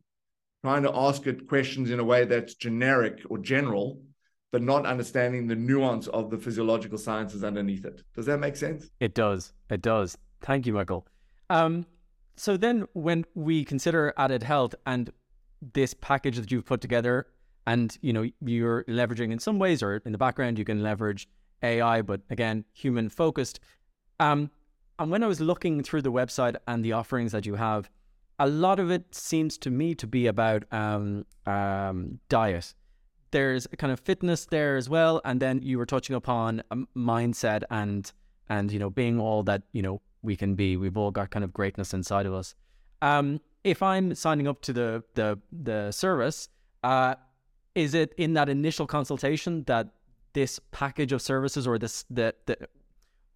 [0.64, 4.02] trying to ask it questions in a way that's generic or general
[4.52, 8.04] but not understanding the nuance of the physiological sciences underneath it.
[8.14, 8.90] Does that make sense?
[9.00, 9.54] It does.
[9.70, 10.18] It does.
[10.42, 11.08] Thank you, Michael.
[11.50, 11.86] Um,
[12.36, 15.12] so then, when we consider added health and
[15.74, 17.28] this package that you've put together,
[17.66, 21.30] and you know you're leveraging in some ways, or in the background you can leverage
[21.64, 23.60] AI, but again, human focused.
[24.22, 24.52] Um,
[25.00, 27.90] and when I was looking through the website and the offerings that you have,
[28.40, 32.74] a lot of it seems to me to be about um, um, diet
[33.32, 36.62] there's a kind of fitness there as well, and then you were touching upon
[36.96, 38.12] mindset and
[38.50, 40.78] and you know being all that you know we can be.
[40.78, 42.54] We've all got kind of greatness inside of us.
[43.02, 46.50] Um, if I'm signing up to the the the service,
[46.84, 47.16] uh,
[47.74, 49.88] is it in that initial consultation that
[50.34, 52.58] this package of services or this the the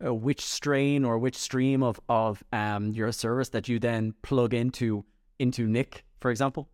[0.04, 4.54] uh, which strain or which stream of of um your service that you then plug
[4.54, 5.06] into
[5.40, 6.70] into Nick, for example?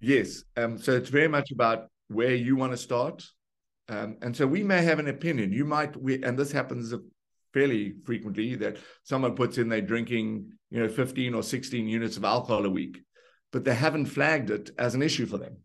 [0.00, 0.42] Yes.
[0.56, 3.24] Um, so it's very much about where you want to start.
[3.88, 5.52] Um, and so we may have an opinion.
[5.52, 6.92] You might, we, and this happens
[7.54, 12.24] fairly frequently that someone puts in they're drinking, you know, 15 or 16 units of
[12.24, 13.00] alcohol a week,
[13.52, 15.58] but they haven't flagged it as an issue for them.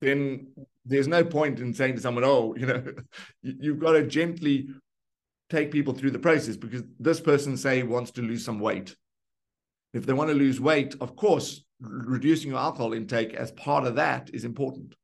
[0.00, 0.48] Then
[0.84, 2.84] there's no point in saying to someone, oh, you know,
[3.42, 4.68] you've got to gently
[5.50, 8.96] take people through the process because this person, say, wants to lose some weight.
[9.92, 13.96] If they want to lose weight, of course, reducing your alcohol intake as part of
[13.96, 14.94] that is important.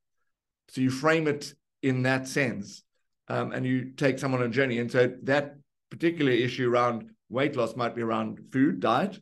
[0.68, 2.82] So you frame it in that sense,
[3.28, 4.78] um, and you take someone on a journey.
[4.78, 5.56] And so that
[5.90, 9.20] particular issue around weight loss might be around food, diet,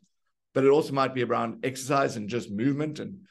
[0.53, 2.99] but it also might be around exercise and just movement.
[2.99, 3.21] And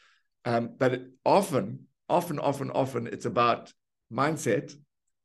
[0.44, 3.72] um, but it, often, often, often, often, it's about
[4.12, 4.72] mindset.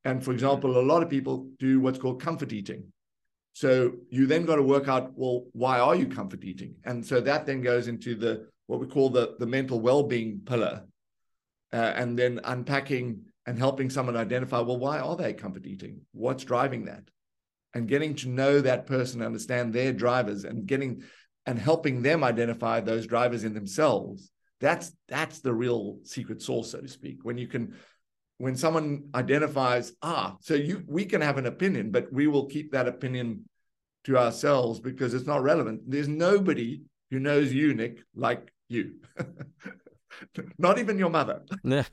[0.05, 2.91] And for example, a lot of people do what's called comfort eating.
[3.53, 6.75] So you then got to work out, well, why are you comfort eating?
[6.83, 10.83] And so that then goes into the what we call the the mental well-being pillar
[11.71, 16.01] uh, and then unpacking and helping someone identify well why are they comfort eating?
[16.11, 17.03] What's driving that?
[17.75, 21.03] And getting to know that person understand their drivers and getting
[21.45, 24.31] and helping them identify those drivers in themselves.
[24.59, 27.19] That's that's the real secret sauce so to speak.
[27.23, 27.75] When you can
[28.43, 32.71] when someone identifies ah so you we can have an opinion but we will keep
[32.71, 33.43] that opinion
[34.03, 38.95] to ourselves because it's not relevant there's nobody who knows you nick like you
[40.57, 41.41] Not even your mother.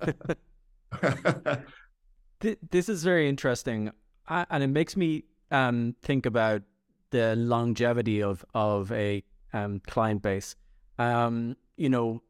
[2.70, 3.90] this is very interesting,
[4.28, 6.62] and it makes me um, think about
[7.10, 10.56] the longevity of of a um, client base.
[10.98, 12.22] Um, you know,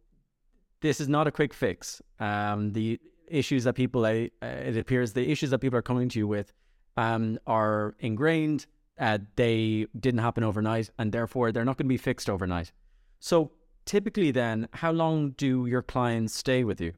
[0.81, 2.03] this is not a quick fix.
[2.19, 3.01] Um, the
[3.31, 6.53] issues that people, uh, it appears, the issues that people are coming to you with
[6.97, 8.67] um, are ingrained.
[8.99, 12.73] Uh, they didn't happen overnight, and therefore they're not going to be fixed overnight.
[13.19, 13.53] So,
[13.87, 16.93] typically, then, how long do your clients stay with you?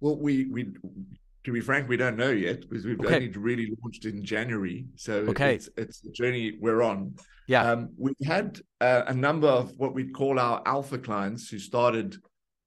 [0.00, 0.72] Well, we we
[1.44, 3.14] to be frank, we don't know yet because we've okay.
[3.16, 4.86] only really launched in January.
[4.96, 5.54] So okay.
[5.54, 7.14] it's it's the journey we're on.
[7.46, 11.58] Yeah, um, we had uh, a number of what we'd call our alpha clients who
[11.58, 12.16] started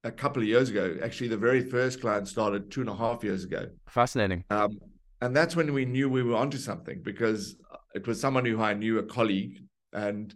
[0.04, 0.96] a couple of years ago.
[1.02, 3.66] Actually, the very first client started two and a half years ago.
[3.88, 4.44] Fascinating.
[4.50, 4.78] Um,
[5.20, 7.56] and that's when we knew we were onto something because
[7.94, 9.62] it was someone who I knew, a colleague,
[9.92, 10.34] and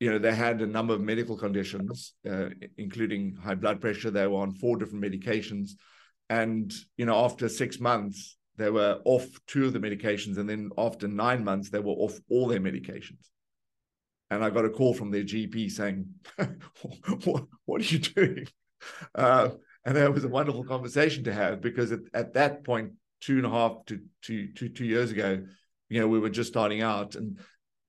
[0.00, 4.10] you know they had a number of medical conditions, uh, including high blood pressure.
[4.10, 5.70] They were on four different medications
[6.30, 10.38] and, you know, after six months, they were off two of the medications.
[10.38, 13.28] And then after nine months, they were off all their medications.
[14.30, 16.06] And I got a call from their GP saying,
[17.24, 18.46] what, what, are you doing?
[19.14, 19.50] Uh,
[19.84, 23.46] and that was a wonderful conversation to have because at, at that point, two and
[23.46, 25.42] a half to two, two, two years ago,
[25.88, 27.14] you know, we were just starting out.
[27.14, 27.38] And,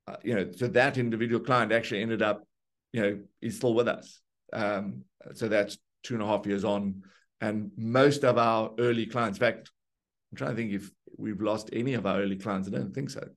[0.08, 2.44] uh, you know, so that individual client actually ended up,
[2.92, 4.20] you know, he's still with us.
[4.54, 5.04] Um,
[5.34, 7.04] so that's two and a half years on.
[7.42, 9.72] And most of our early clients, in fact,
[10.32, 12.68] I'm trying to think if we've lost any of our early clients.
[12.68, 13.28] I don't think so.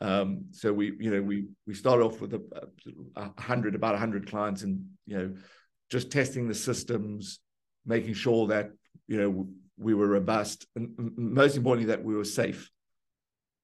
[0.00, 2.42] Um, so we, you know, we we start off with a,
[3.16, 5.34] a hundred, about a hundred clients, and you know,
[5.90, 7.40] just testing the systems,
[7.86, 8.70] making sure that
[9.06, 12.70] you know we were robust, and most importantly that we were safe.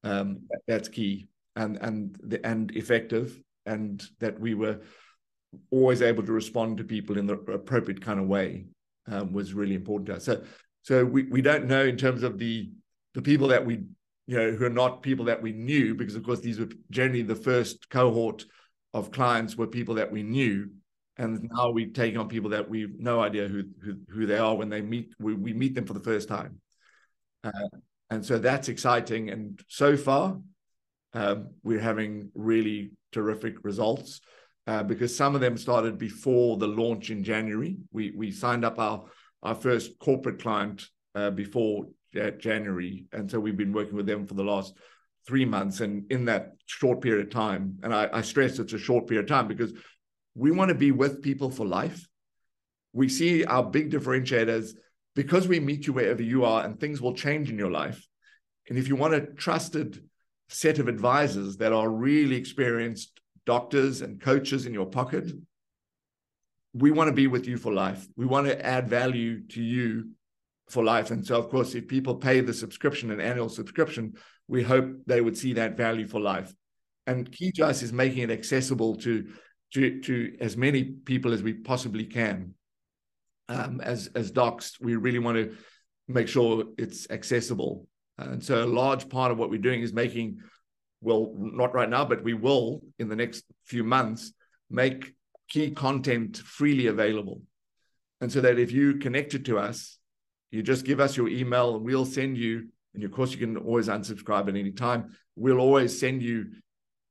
[0.03, 4.81] Um, that's key, and and the, and effective, and that we were
[5.69, 8.65] always able to respond to people in the appropriate kind of way
[9.07, 10.23] um, was really important to us.
[10.23, 10.43] So,
[10.83, 12.71] so we, we don't know in terms of the
[13.13, 13.83] the people that we
[14.27, 17.23] you know who are not people that we knew because of course these were generally
[17.23, 18.45] the first cohort
[18.93, 20.69] of clients were people that we knew
[21.21, 24.55] and now we take on people that we've no idea who who, who they are
[24.55, 26.59] when they meet we, we meet them for the first time
[27.43, 27.67] uh,
[28.09, 30.37] and so that's exciting and so far
[31.13, 34.21] um, we're having really terrific results
[34.67, 37.77] uh, because some of them started before the launch in January.
[37.91, 39.05] We we signed up our
[39.43, 44.35] our first corporate client uh, before January, and so we've been working with them for
[44.35, 44.75] the last
[45.25, 45.81] three months.
[45.81, 49.25] And in that short period of time, and I, I stress it's a short period
[49.25, 49.73] of time because
[50.35, 52.07] we want to be with people for life.
[52.93, 54.71] We see our big differentiators
[55.15, 58.05] because we meet you wherever you are, and things will change in your life.
[58.69, 60.01] And if you want a trusted
[60.51, 65.31] set of advisors that are really experienced doctors and coaches in your pocket.
[66.73, 68.05] We want to be with you for life.
[68.15, 70.11] We want to add value to you
[70.69, 71.11] for life.
[71.11, 74.13] And so, of course, if people pay the subscription, an annual subscription,
[74.47, 76.53] we hope they would see that value for life.
[77.07, 79.33] And key to us is making it accessible to,
[79.73, 82.53] to, to as many people as we possibly can.
[83.49, 85.57] Um, as, as docs, we really want to
[86.07, 87.87] make sure it's accessible.
[88.17, 90.39] And so, a large part of what we're doing is making
[91.01, 94.31] well, not right now, but we will in the next few months
[94.69, 95.13] make
[95.49, 97.41] key content freely available.
[98.21, 99.97] And so that if you connected to us,
[100.51, 103.57] you just give us your email and we'll send you, and of course you can
[103.57, 105.15] always unsubscribe at any time.
[105.35, 106.51] We'll always send you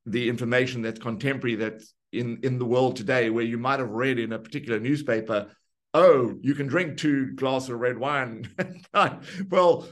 [0.06, 4.18] the information that's contemporary that's in, in the world today, where you might have read
[4.18, 5.48] in a particular newspaper,
[5.94, 8.48] oh, you can drink two glasses of red wine.
[9.50, 9.88] well,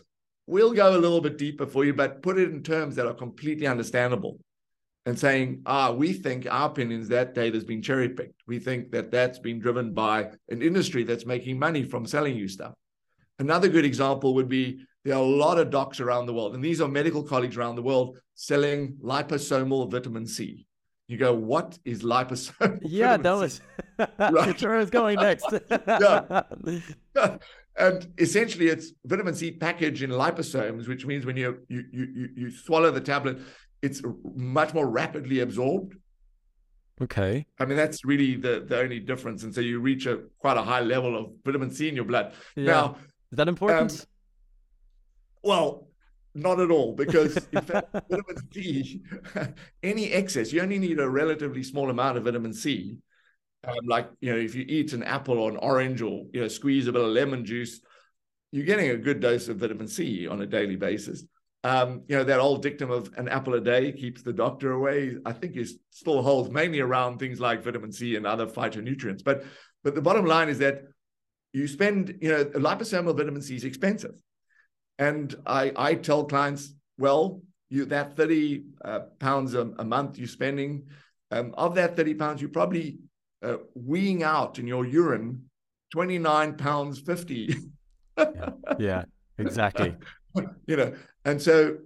[0.46, 3.14] we'll go a little bit deeper for you, but put it in terms that are
[3.14, 4.38] completely understandable.
[5.06, 8.42] And saying, ah, we think our opinion is that data has been cherry picked.
[8.46, 12.46] We think that that's been driven by an industry that's making money from selling you
[12.46, 12.74] stuff.
[13.38, 16.62] Another good example would be there are a lot of docs around the world, and
[16.62, 20.66] these are medical colleagues around the world selling liposomal vitamin C.
[21.08, 22.78] You go, what is liposomal?
[22.84, 23.60] Yeah, that was
[23.98, 24.62] right.
[24.62, 25.52] where I was going next.
[25.70, 27.38] yeah
[27.78, 32.50] and essentially it's vitamin C packaged in liposomes, which means when you you you you
[32.50, 33.38] swallow the tablet,
[33.82, 34.02] it's
[34.34, 35.94] much more rapidly absorbed.
[37.00, 37.46] Okay.
[37.60, 40.62] I mean that's really the the only difference, and so you reach a quite a
[40.62, 42.32] high level of vitamin C in your blood.
[42.56, 42.64] Yeah.
[42.64, 42.96] Now,
[43.30, 43.92] is that important?
[43.92, 44.06] Um,
[45.44, 45.87] well,
[46.34, 49.02] not at all, because in fact, vitamin C,
[49.82, 52.98] any excess, you only need a relatively small amount of vitamin C
[53.64, 56.48] um, like you know, if you eat an apple or an orange, or you know,
[56.48, 57.80] squeeze a bit of lemon juice,
[58.52, 61.24] you're getting a good dose of vitamin C on a daily basis.
[61.64, 65.16] Um, you know, that old dictum of an apple a day keeps the doctor away,
[65.26, 69.24] I think is still holds mainly around things like vitamin C and other phytonutrients.
[69.24, 69.44] But
[69.82, 70.82] but the bottom line is that
[71.52, 74.14] you spend, you know, liposomal vitamin C is expensive.
[74.98, 80.26] And I I tell clients, well, you that 30 uh, pounds a, a month you're
[80.26, 80.84] spending
[81.30, 82.98] um, of that 30 pounds, you're probably
[83.42, 85.48] uh, weeing out in your urine
[85.92, 87.54] 29 pounds 50.
[88.18, 88.50] yeah.
[88.78, 89.04] yeah,
[89.38, 89.94] exactly.
[90.66, 91.78] you know, and so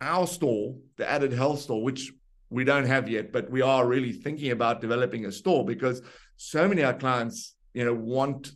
[0.00, 2.12] our store, the added health store, which
[2.50, 6.02] we don't have yet, but we are really thinking about developing a store because
[6.36, 8.52] so many of our clients, you know, want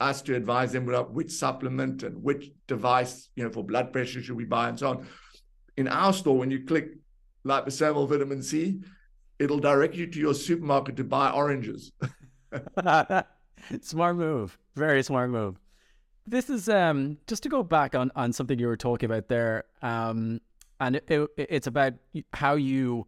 [0.00, 4.22] us to advise them about which supplement and which device, you know, for blood pressure
[4.22, 5.06] should we buy and so on.
[5.76, 6.92] In our store, when you click
[7.44, 8.80] liposomal vitamin C,
[9.38, 11.92] it'll direct you to your supermarket to buy oranges.
[13.80, 14.58] smart move.
[14.74, 15.58] Very smart move.
[16.26, 19.64] This is um just to go back on on something you were talking about there.
[19.82, 20.40] Um
[20.80, 21.94] and it, it, it's about
[22.32, 23.06] how you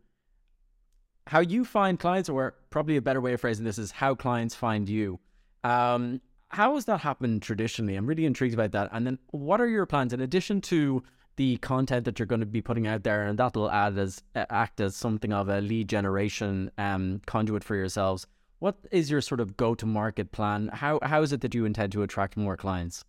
[1.27, 4.55] how you find clients or probably a better way of phrasing this is how clients
[4.55, 5.19] find you.
[5.65, 7.95] Um how has that happened traditionally?
[7.97, 8.89] I'm really intrigued about that.
[8.93, 11.03] And then what are your plans in addition to
[11.37, 14.81] the content that you're going to be putting out there and that'll add as act
[14.81, 18.27] as something of a lead generation um, conduit for yourselves?
[18.59, 20.69] What is your sort of go to market plan?
[20.73, 23.05] How how is it that you intend to attract more clients?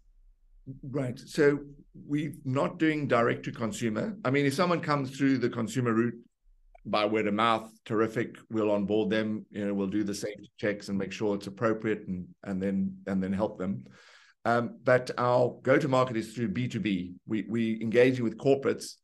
[0.83, 1.17] Right.
[1.17, 1.59] So
[2.05, 4.15] we're not doing direct to consumer.
[4.23, 6.13] I mean, if someone comes through the consumer route
[6.85, 8.37] by word of mouth, terrific.
[8.49, 9.45] We'll onboard them.
[9.51, 12.97] You know, we'll do the safety checks and make sure it's appropriate, and and then
[13.07, 13.85] and then help them.
[14.45, 17.13] Um, but our go to market is through B two B.
[17.27, 18.95] We we engaging with corporates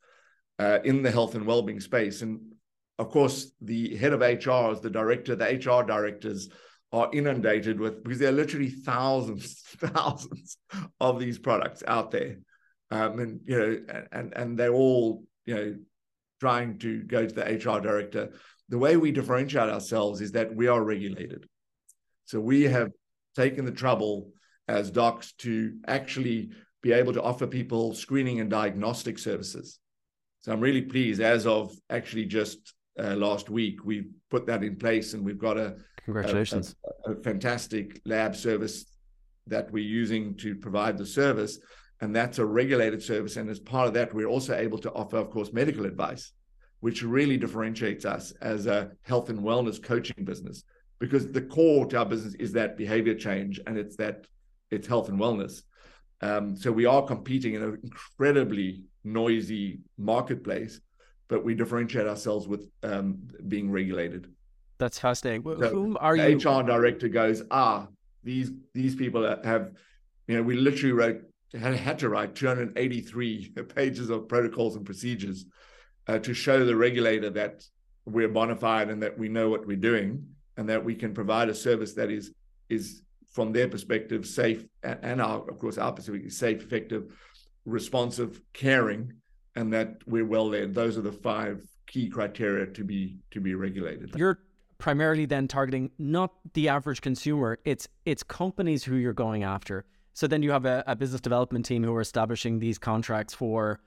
[0.59, 2.39] uh, in the health and well being space, and
[2.97, 6.49] of course, the head of HR, is the director, the HR directors
[6.91, 10.57] are inundated with because there are literally thousands, thousands
[11.01, 12.38] of these products out there,
[12.91, 15.75] um, and you know, and and they're all you know
[16.39, 18.29] trying to go to the HR director.
[18.69, 21.47] The way we differentiate ourselves is that we are regulated,
[22.25, 22.91] so we have
[23.35, 24.31] taken the trouble
[24.67, 26.49] as docs to actually
[26.81, 29.79] be able to offer people screening and diagnostic services.
[30.41, 31.21] So I'm really pleased.
[31.21, 33.83] As of actually just uh, last week.
[33.83, 38.35] We've put that in place, and we've got a congratulations a, a, a, fantastic lab
[38.35, 38.85] service
[39.47, 41.59] that we're using to provide the service,
[42.01, 43.38] and that's a regulated service.
[43.38, 46.34] And as part of that, we're also able to offer, of course, medical advice,
[46.81, 50.63] which really differentiates us as a health and wellness coaching business.
[50.99, 54.25] Because the core to our business is that behavior change, and it's that
[54.71, 55.63] it's health and wellness.
[56.21, 60.79] Um, so we are competing in an incredibly noisy marketplace
[61.27, 64.27] but we differentiate ourselves with um, being regulated.
[64.77, 65.43] That's fascinating.
[65.43, 66.38] So Whom are the you?
[66.38, 67.88] HR director goes, ah,
[68.23, 69.71] these these people have,
[70.27, 71.21] you know, we literally wrote
[71.53, 75.45] had, had to write 283 pages of protocols and procedures
[76.08, 77.63] uh, to show the regulator that
[78.05, 80.27] we're bona fide and that we know what we're doing
[80.58, 82.31] and that we can provide a service that is
[82.69, 87.13] is from their perspective safe and our of course our perspective safe, effective,
[87.65, 89.12] responsive, caring
[89.55, 90.73] and that we're well led.
[90.73, 94.13] Those are the five key criteria to be to be regulated.
[94.15, 94.39] You're
[94.77, 99.86] primarily then targeting not the average consumer; it's it's companies who you're going after.
[100.15, 103.82] So then you have a, a business development team who are establishing these contracts for.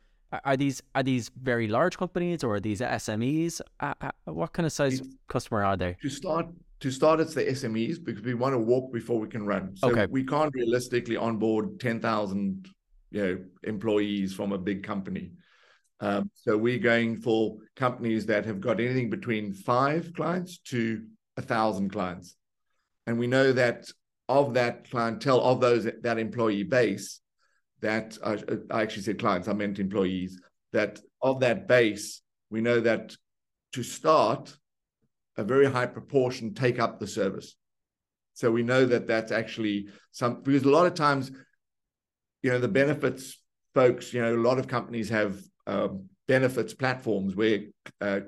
[0.45, 3.62] Are these are these very large companies or are these SMEs?
[3.81, 5.97] Uh, uh, what kind of size it's, customer are they?
[6.03, 6.47] To start
[6.81, 9.75] to start, it's the SMEs because we want to walk before we can run.
[9.75, 10.07] So okay.
[10.11, 12.69] we can't realistically onboard ten thousand
[13.11, 15.33] you know employees from a big company.
[16.01, 21.05] Um, so we're going for companies that have got anything between five clients to
[21.38, 22.37] a thousand clients.
[23.07, 23.91] And we know that
[24.29, 27.21] of that clientele, of those that employee base,
[27.81, 28.38] that I,
[28.71, 30.41] I actually said clients, I meant employees,
[30.73, 33.17] that of that base, we know that
[33.73, 34.57] to start,
[35.37, 37.55] a very high proportion take up the service.
[38.35, 41.31] So we know that that's actually some because a lot of times,
[42.43, 43.41] you know, the benefits
[43.75, 47.61] folks, you know, a lot of companies have um, benefits platforms where
[48.01, 48.21] uh,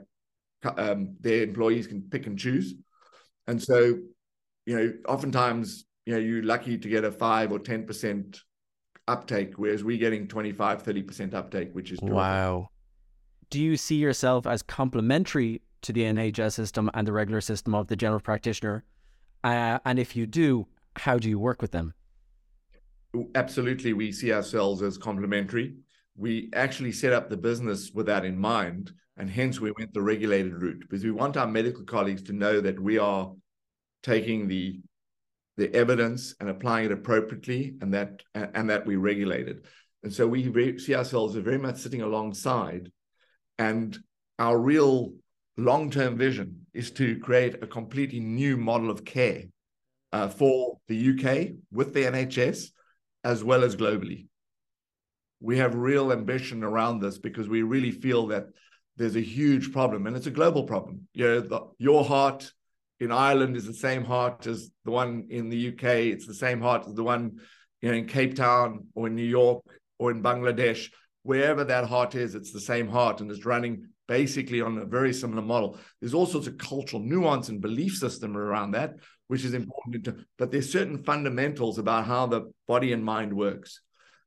[0.76, 2.74] um, their employees can pick and choose.
[3.46, 3.98] And so,
[4.66, 8.40] you know, oftentimes, you know, you're lucky to get a five or 10%
[9.08, 12.14] uptake, whereas we're getting 25, 30% uptake, which is terrific.
[12.14, 12.68] wow.
[13.50, 17.88] Do you see yourself as complementary to the NHS system and the regular system of
[17.88, 18.84] the general practitioner?
[19.42, 21.94] Uh, and if you do, how do you work with them?
[23.34, 25.74] Absolutely, we see ourselves as complementary
[26.20, 28.92] we actually set up the business with that in mind.
[29.16, 32.60] And hence we went the regulated route because we want our medical colleagues to know
[32.60, 33.32] that we are
[34.02, 34.80] taking the
[35.60, 39.64] the evidence and applying it appropriately and that and that we regulate it.
[40.02, 42.90] And so we re- see ourselves as very much sitting alongside.
[43.58, 43.96] And
[44.38, 45.12] our real
[45.56, 49.44] long-term vision is to create a completely new model of care
[50.12, 52.70] uh, for the UK with the NHS
[53.22, 54.26] as well as globally
[55.40, 58.46] we have real ambition around this because we really feel that
[58.96, 61.08] there's a huge problem, and it's a global problem.
[61.14, 62.52] You know, the, your heart
[63.00, 65.84] in Ireland is the same heart as the one in the UK.
[66.12, 67.40] It's the same heart as the one
[67.80, 69.64] you know in Cape Town or in New York
[69.98, 70.90] or in Bangladesh.
[71.22, 75.12] Wherever that heart is, it's the same heart, and it's running basically on a very
[75.12, 75.78] similar model.
[76.00, 78.96] There's all sorts of cultural nuance and belief system around that,
[79.28, 80.08] which is important.
[80.38, 83.80] But there's certain fundamentals about how the body and mind works.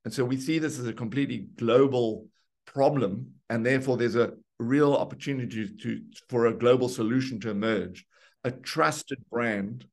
[0.06, 2.28] And so we see this as a completely global
[2.66, 8.06] problem, and therefore there's a real opportunity to, for a global solution to emerge.
[8.44, 9.86] A trusted brand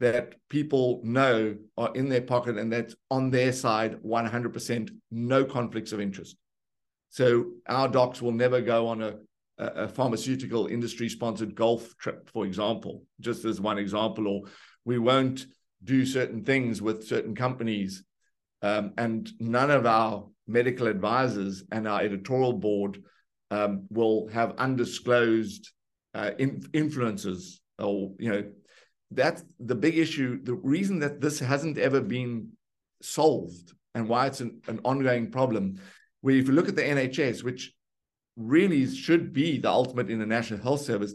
[0.00, 5.92] that people know are in their pocket and that's on their side 100%, no conflicts
[5.92, 6.36] of interest.
[7.10, 9.14] So our docs will never go on a,
[9.58, 14.42] a pharmaceutical industry sponsored golf trip, for example, just as one example, or
[14.84, 15.46] we won't
[15.82, 18.04] do certain things with certain companies.
[18.62, 23.02] Um, and none of our medical advisors and our editorial board
[23.50, 25.70] um, will have undisclosed
[26.14, 28.44] uh, in, influences or, you know,
[29.10, 30.42] that's the big issue.
[30.42, 32.50] The reason that this hasn't ever been
[33.02, 35.80] solved and why it's an, an ongoing problem
[36.20, 37.72] where if you look at the NHS, which
[38.36, 41.14] really should be the ultimate international health service,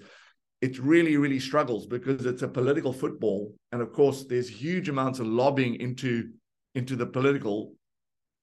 [0.62, 3.54] it really, really struggles because it's a political football.
[3.72, 6.32] And of course, there's huge amounts of lobbying into,
[6.74, 7.74] into the political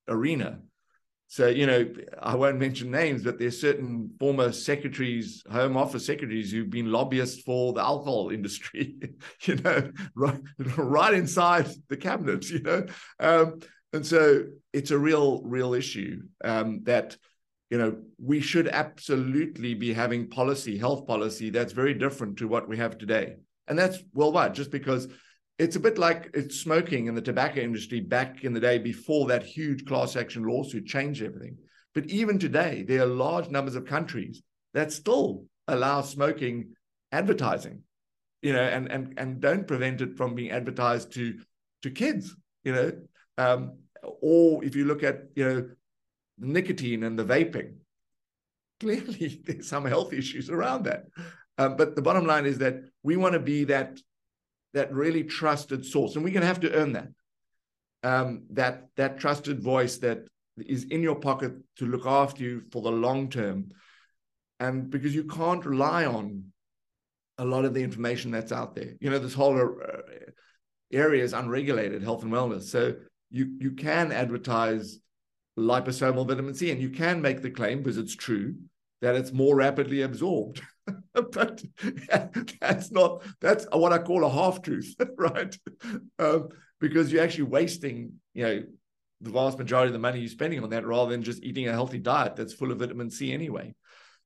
[0.06, 0.60] arena.
[1.30, 1.88] So, you know,
[2.20, 7.42] I won't mention names, but there's certain former secretaries, Home Office secretaries who've been lobbyists
[7.42, 8.96] for the alcohol industry,
[9.44, 10.40] you know, right,
[10.76, 12.84] right inside the cabinet, you know.
[13.20, 13.60] Um,
[13.92, 17.16] and so it's a real, real issue um, that,
[17.70, 22.68] you know, we should absolutely be having policy, health policy that's very different to what
[22.68, 23.36] we have today.
[23.68, 25.06] And that's worldwide, just because
[25.60, 29.28] it's a bit like it's smoking in the tobacco industry back in the day before
[29.28, 31.58] that huge class action lawsuit changed everything.
[31.94, 34.42] But even today, there are large numbers of countries
[34.72, 36.70] that still allow smoking
[37.12, 37.82] advertising,
[38.40, 41.38] you know, and and and don't prevent it from being advertised to
[41.82, 42.34] to kids,
[42.64, 42.92] you know.
[43.36, 45.68] Um, or if you look at, you know,
[46.38, 47.74] the nicotine and the vaping,
[48.80, 51.04] clearly there's some health issues around that.
[51.58, 53.98] Um, but the bottom line is that we want to be that
[54.74, 57.08] that really trusted source, and we're going to have to earn that.
[58.02, 62.80] Um, that that trusted voice that is in your pocket to look after you for
[62.80, 63.70] the long term,
[64.58, 66.44] and because you can't rely on
[67.38, 68.94] a lot of the information that's out there.
[69.00, 70.00] You know, this whole uh,
[70.92, 72.94] area is unregulated health and wellness, so
[73.30, 74.98] you you can advertise
[75.58, 78.54] liposomal vitamin C, and you can make the claim because it's true
[79.00, 80.62] that it's more rapidly absorbed.
[81.32, 81.62] but
[82.60, 85.56] that's not that's what I call a half truth, right?
[86.18, 86.48] Um,
[86.80, 88.62] because you're actually wasting, you know,
[89.20, 91.72] the vast majority of the money you're spending on that rather than just eating a
[91.72, 93.74] healthy diet that's full of vitamin C anyway.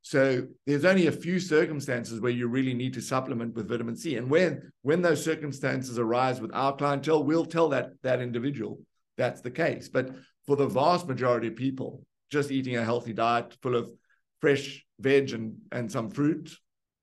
[0.02, 4.16] So there's only a few circumstances where you really need to supplement with vitamin C.
[4.16, 8.80] And when when those circumstances arise with our clientele, we'll tell that that individual
[9.16, 9.88] that's the case.
[9.88, 10.10] But
[10.46, 13.90] for the vast majority of people, just eating a healthy diet full of
[14.40, 16.46] fresh veg and, and some fruit,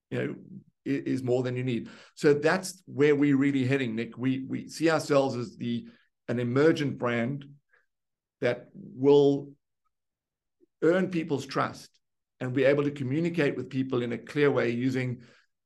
[0.10, 0.36] you know,
[0.84, 1.90] is more than you need.
[2.16, 4.18] So that's where we're really heading, Nick.
[4.18, 5.86] We we see ourselves as the
[6.28, 7.46] an emergent brand
[8.42, 9.52] that will
[10.82, 11.90] earn people's trust
[12.40, 15.22] and be able to communicate with people in a clear way using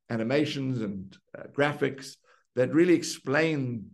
[0.10, 2.18] animations and uh, graphics
[2.56, 3.86] that really explain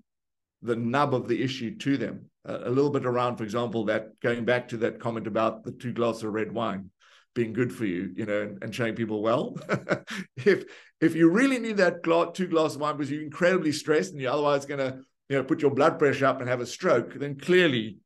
[0.64, 4.46] the nub of the issue to them a little bit around, for example, that going
[4.46, 6.90] back to that comment about the two glasses of red wine
[7.34, 9.56] being good for you, you know, and, and showing people, well,
[10.38, 10.66] if
[11.00, 14.22] if you really need that glass, two glasses of wine because you're incredibly stressed and
[14.22, 17.14] you're otherwise going to, you know, put your blood pressure up and have a stroke,
[17.16, 17.98] then clearly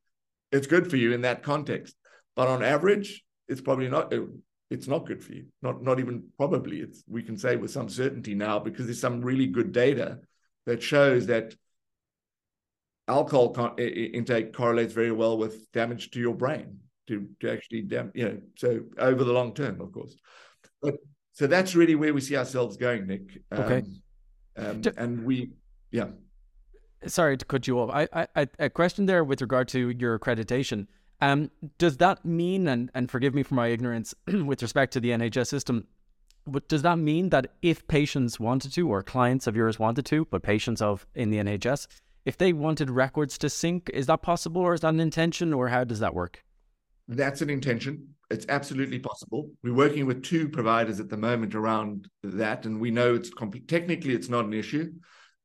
[0.52, 1.96] it's good for you in that context.
[2.34, 4.12] But on average, it's probably not.
[4.12, 4.22] Uh,
[4.68, 5.46] it's not good for you.
[5.62, 6.80] Not not even probably.
[6.80, 10.18] It's we can say with some certainty now because there's some really good data
[10.66, 11.54] that shows that
[13.08, 18.24] alcohol intake correlates very well with damage to your brain to, to actually dam- you
[18.24, 20.16] know so over the long term of course.
[20.82, 20.96] But
[21.32, 23.42] so that's really where we see ourselves going nick.
[23.50, 23.82] Um, okay
[24.56, 25.52] um, and we
[25.90, 26.08] yeah.
[27.06, 27.90] Sorry to cut you off.
[27.92, 30.86] I, I a question there with regard to your accreditation.
[31.20, 35.10] Um does that mean and and forgive me for my ignorance with respect to the
[35.10, 35.86] nhs system
[36.46, 40.26] but does that mean that if patients wanted to or clients of yours wanted to
[40.26, 41.86] but patients of in the nhs
[42.26, 45.68] if they wanted records to sync, is that possible or is that an intention or
[45.68, 46.42] how does that work?
[47.08, 48.14] That's an intention.
[48.30, 49.50] It's absolutely possible.
[49.62, 53.30] We're working with two providers at the moment around that, and we know it's
[53.68, 54.92] technically it's not an issue.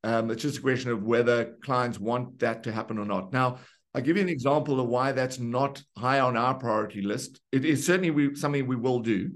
[0.03, 3.31] Um, it's just a question of whether clients want that to happen or not.
[3.31, 3.59] Now,
[3.93, 7.39] I'll give you an example of why that's not high on our priority list.
[7.51, 9.31] It is certainly we, something we will do.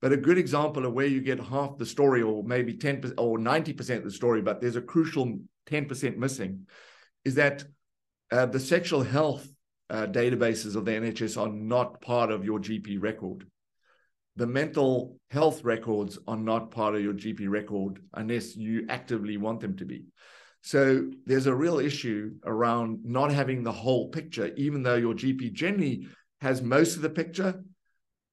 [0.00, 3.38] But a good example of where you get half the story, or maybe 10% or
[3.38, 6.66] 90% of the story, but there's a crucial 10% missing,
[7.24, 7.64] is that
[8.30, 9.46] uh, the sexual health
[9.92, 13.46] uh, databases of the NHS are not part of your GP record.
[14.36, 19.60] The mental health records are not part of your GP record unless you actively want
[19.60, 20.06] them to be.
[20.62, 25.52] So there's a real issue around not having the whole picture, even though your GP
[25.52, 26.06] generally
[26.40, 27.62] has most of the picture,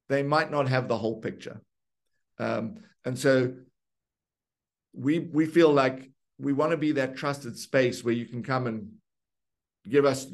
[0.07, 1.61] they might not have the whole picture.
[2.37, 3.53] Um, and so
[4.93, 8.65] we we feel like we want to be that trusted space where you can come
[8.65, 8.93] and
[9.87, 10.27] give us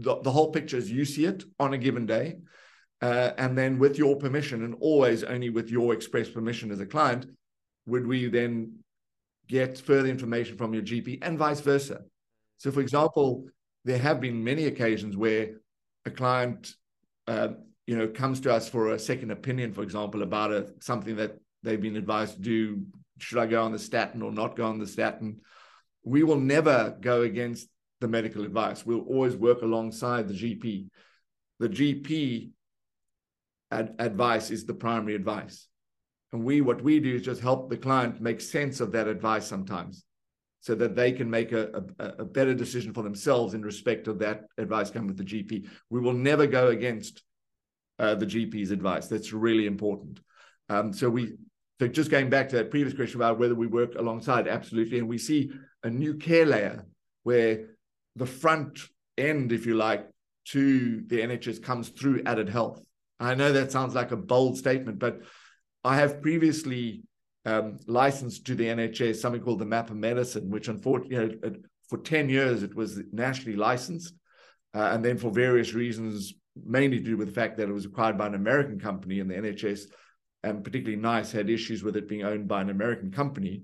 [0.00, 2.36] the, the whole picture as you see it on a given day.
[3.02, 6.86] Uh, and then with your permission, and always only with your express permission as a
[6.86, 7.26] client,
[7.86, 8.74] would we then
[9.48, 12.02] get further information from your GP and vice versa.
[12.58, 13.46] So, for example,
[13.84, 15.56] there have been many occasions where
[16.04, 16.74] a client
[17.26, 17.48] uh,
[17.86, 21.36] you know, comes to us for a second opinion, for example, about a, something that
[21.64, 22.82] they've been advised to do,
[23.18, 25.40] should I go on the statin or not go on the statin?
[26.04, 27.68] We will never go against
[28.00, 28.84] the medical advice.
[28.84, 30.88] We'll always work alongside the GP.
[31.58, 32.50] The GP
[33.70, 35.68] ad- advice is the primary advice.
[36.32, 39.46] And we, what we do is just help the client make sense of that advice
[39.46, 40.04] sometimes
[40.60, 44.18] so that they can make a, a, a better decision for themselves in respect of
[44.18, 45.66] that advice coming with the GP.
[45.88, 47.22] We will never go against
[47.98, 49.08] uh, the GP's advice.
[49.08, 50.20] That's really important.
[50.68, 51.34] Um, so we,
[51.80, 55.08] so just going back to that previous question about whether we work alongside, absolutely, and
[55.08, 55.50] we see
[55.82, 56.84] a new care layer
[57.22, 57.69] where
[58.16, 58.80] the front
[59.16, 60.08] end, if you like,
[60.46, 62.82] to the NHS comes through added health.
[63.18, 65.20] I know that sounds like a bold statement, but
[65.84, 67.02] I have previously
[67.44, 71.56] um, licensed to the NHS something called the Map of Medicine, which unfortunately, you know,
[71.88, 74.14] for 10 years it was nationally licensed.
[74.74, 76.34] Uh, and then for various reasons,
[76.64, 79.34] mainly due with the fact that it was acquired by an American company and the
[79.34, 79.82] NHS,
[80.42, 83.62] and particularly NICE, had issues with it being owned by an American company.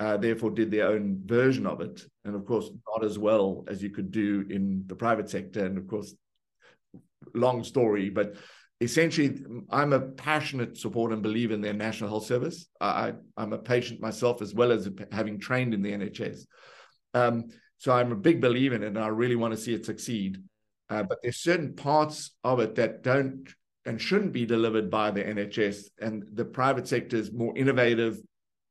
[0.00, 3.82] Uh, therefore, did their own version of it, and of course, not as well as
[3.82, 5.66] you could do in the private sector.
[5.66, 6.14] And of course,
[7.34, 8.36] long story, but
[8.80, 12.68] essentially, I'm a passionate supporter and believer in their National Health Service.
[12.80, 16.42] I, am a patient myself, as well as having trained in the NHS.
[17.14, 17.46] Um,
[17.78, 20.38] so I'm a big believer in it, and I really want to see it succeed.
[20.90, 23.48] Uh, but there's certain parts of it that don't
[23.84, 25.84] and shouldn't be delivered by the NHS.
[26.00, 28.18] And the private sector is more innovative,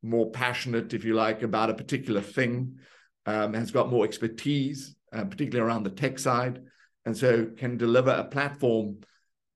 [0.02, 2.78] more passionate, if you like, about a particular thing,
[3.26, 6.60] um, has got more expertise, uh, particularly around the tech side,
[7.04, 8.98] and so can deliver a platform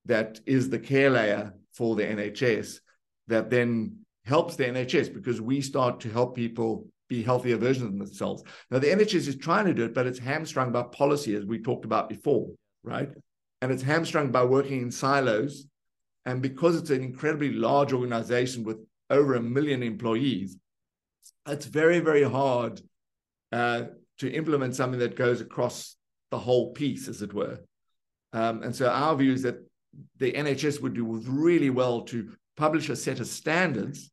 [0.06, 2.80] that is the care layer for the NHS
[3.28, 7.98] that then helps the NHS because we start to help people be healthier versions of
[7.98, 8.42] themselves.
[8.70, 11.60] Now, the NHS is trying to do it, but it's hamstrung by policy, as we
[11.60, 12.50] talked about before,
[12.82, 13.10] right?
[13.60, 15.66] And it's hamstrung by working in silos.
[16.24, 18.78] And because it's an incredibly large organization with
[19.12, 20.56] over a million employees,
[21.46, 22.80] it's very, very hard
[23.52, 23.82] uh,
[24.18, 25.96] to implement something that goes across
[26.30, 27.60] the whole piece, as it were.
[28.32, 29.58] Um, and so our view is that
[30.18, 34.10] the NHS would do really well to publish a set of standards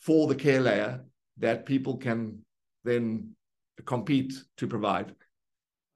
[0.00, 1.04] for the care layer
[1.38, 2.44] that people can
[2.84, 3.34] then
[3.84, 5.14] compete to provide.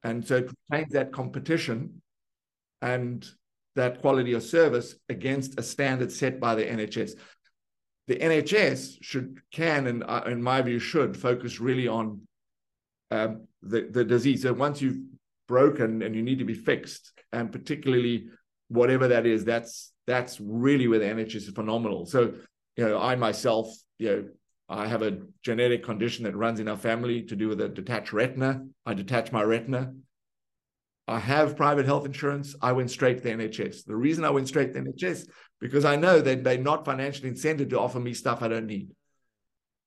[0.03, 2.03] And so it retains that competition
[2.81, 3.29] and
[3.77, 7.13] that quality of service against a standard set by the NHS.
[8.09, 12.23] The NHS should, can, and uh, in my view, should focus really on
[13.11, 14.43] um, the, the disease.
[14.43, 14.99] So once you've
[15.47, 18.29] broken and you need to be fixed, and particularly
[18.69, 22.07] whatever that is, that's that's really where the NHS is phenomenal.
[22.07, 22.33] So,
[22.77, 24.29] you know, I myself, you know,
[24.69, 28.13] I have a genetic condition that runs in our family to do with a detached
[28.13, 28.65] retina.
[28.87, 29.93] I detach my retina.
[31.07, 32.55] I have private health insurance.
[32.63, 33.85] I went straight to the NHS.
[33.85, 35.27] The reason I went straight to the NHS
[35.63, 38.91] because I know that they're not financially incented to offer me stuff I don't need.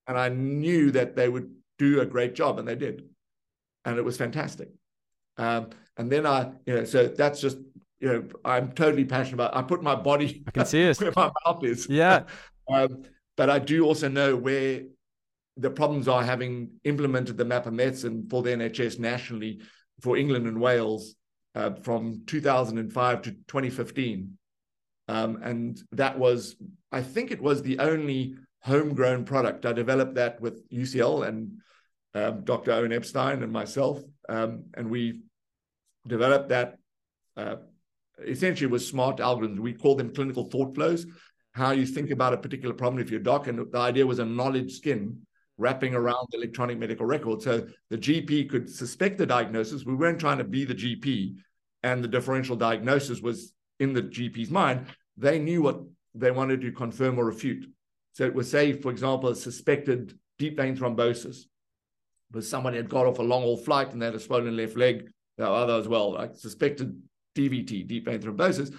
[0.08, 3.04] And I knew that they would do a great job, and they did.
[3.84, 4.70] And it was fantastic.
[5.38, 7.58] Um, and then I, you know, so that's just,
[8.00, 9.56] you know, I'm totally passionate about.
[9.56, 10.46] I put my body.
[10.48, 11.90] I can see it where my mouth is.
[11.90, 12.24] Yeah.
[12.74, 13.04] um,
[13.36, 14.84] but I do also know where
[15.58, 19.60] the problems are having implemented the map of medicine for the NHS nationally
[20.00, 21.16] for England and Wales
[21.54, 24.38] uh, from 2005 to 2015.
[25.08, 26.56] Um, and that was,
[26.92, 29.66] I think it was the only homegrown product.
[29.66, 31.60] I developed that with UCL and
[32.16, 32.72] um, Dr.
[32.72, 34.02] Owen Epstein and myself.
[34.28, 35.22] Um, and we
[36.08, 36.78] developed that
[37.38, 37.58] uh,
[38.26, 39.60] essentially with smart algorithms.
[39.60, 41.06] We call them clinical thought flows
[41.56, 43.48] how you think about a particular problem if you're a doc.
[43.48, 45.26] And the idea was a knowledge skin
[45.58, 47.42] wrapping around the electronic medical record.
[47.42, 49.86] So the GP could suspect the diagnosis.
[49.86, 51.36] We weren't trying to be the GP,
[51.82, 54.88] and the differential diagnosis was in the GP's mind.
[55.18, 55.80] They knew what
[56.14, 57.66] they wanted to confirm or refute.
[58.14, 61.44] So it was say, for example, a suspected deep vein thrombosis,
[62.32, 64.78] but somebody had got off a long haul flight and they had a swollen left
[64.78, 65.10] leg.
[65.38, 66.98] Are other as well, like suspected
[67.36, 68.74] DVT, deep vein thrombosis.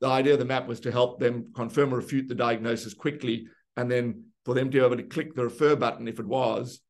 [0.00, 3.46] The idea of the map was to help them confirm or refute the diagnosis quickly,
[3.76, 6.80] and then for them to be able to click the refer button if it was,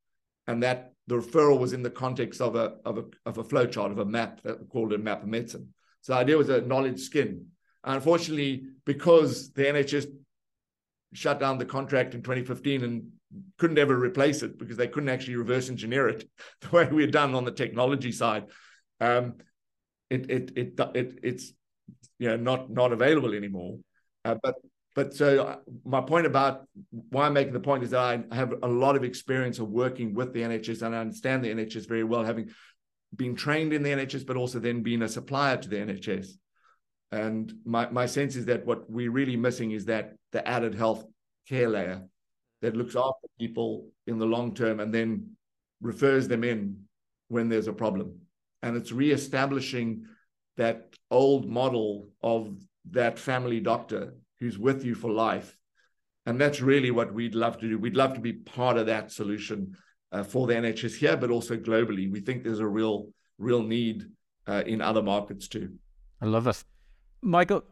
[0.47, 3.67] and that the referral was in the context of a of a of a flow
[3.67, 5.75] chart of a map that we called a map of medicine.
[6.05, 7.47] So the idea was a knowledge skin.
[7.83, 10.07] Unfortunately, because the NHS
[11.15, 13.11] shut down the contract in 2015 and
[13.57, 16.29] couldn't ever replace it because they couldn't actually reverse engineer it
[16.61, 18.45] the way we had done on the technology side.
[19.01, 19.37] Um,
[20.11, 21.53] it, it, it, it, it's
[22.19, 23.79] you know not not available anymore.
[24.27, 24.57] Uh, but
[24.95, 28.53] but so uh, my point about why I'm making the point is that I have
[28.63, 32.05] a lot of experience of working with the NHS and I understand the NHS very
[32.05, 32.51] well, having
[33.17, 36.29] been trained in the NHS, but also then being a supplier to the NHS.
[37.13, 41.05] And my, my sense is that what we're really missing is that the added health
[41.49, 42.03] care layer
[42.63, 45.37] that looks after people in the long term and then
[45.81, 46.85] refers them in
[47.29, 48.19] when there's a problem.
[48.63, 50.07] And it's reestablishing
[50.57, 52.57] that old model of
[52.91, 55.57] that family doctor who's with you for life.
[56.27, 57.79] And that's really what we'd love to do.
[57.79, 59.77] We'd love to be part of that solution
[60.23, 62.11] for the NHS here, but also globally.
[62.11, 63.09] We think there's a real,
[63.39, 64.05] real need
[64.47, 65.73] uh, in other markets too.
[66.21, 66.63] I love it.
[67.23, 67.65] Michael,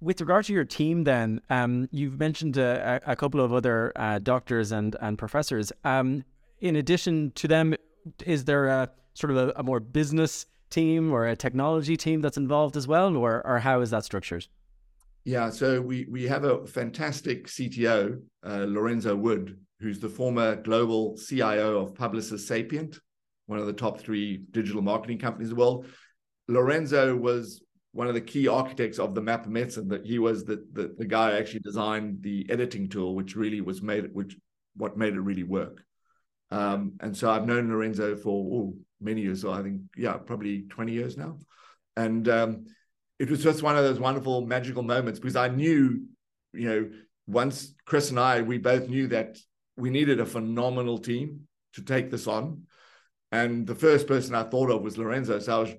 [0.00, 4.18] with regard to your team, then um, you've mentioned a, a, couple of other uh,
[4.18, 5.72] doctors and and professors.
[5.84, 6.24] Um,
[6.60, 7.74] in addition to them,
[8.24, 12.36] is there a sort of a, a, more business team or a technology team that's
[12.36, 14.46] involved as well, or or how is that structured?
[15.24, 21.16] Yeah, so we we have a fantastic CTO, uh, Lorenzo Wood, who's the former global
[21.16, 22.98] CIO of Publicis Sapient,
[23.46, 25.86] one of the top three digital marketing companies in the world.
[26.48, 27.62] Lorenzo was
[27.92, 30.94] one of the key architects of the map of medicine that he was the, the,
[30.98, 34.36] the guy who actually designed the editing tool which really was made which
[34.76, 35.82] what made it really work
[36.50, 40.62] um, and so i've known lorenzo for ooh, many years so i think yeah probably
[40.70, 41.36] 20 years now
[41.96, 42.64] and um,
[43.18, 46.04] it was just one of those wonderful magical moments because i knew
[46.52, 46.90] you know
[47.26, 49.36] once chris and i we both knew that
[49.80, 51.42] we needed a phenomenal team
[51.74, 52.62] to take this on
[53.32, 55.74] and the first person i thought of was lorenzo so i was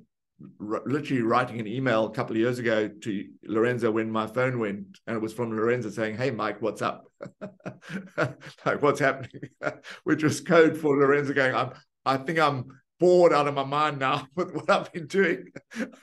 [0.60, 4.60] r- literally writing an email a couple of years ago to Lorenzo when my phone
[4.60, 7.06] went, and it was from Lorenzo saying, "Hey, Mike, what's up?
[8.18, 9.42] like, what's happening?"
[10.04, 11.72] Which was code for Lorenzo going, "I'm,
[12.06, 15.48] I think I'm bored out of my mind now with what I've been doing.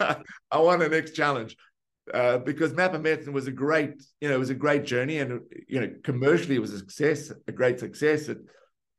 [0.00, 1.56] I want the next challenge."
[2.12, 5.18] Uh, because Map of Medicine was a great, you know, it was a great journey,
[5.18, 8.28] and you know, commercially it was a success, a great success.
[8.28, 8.38] It,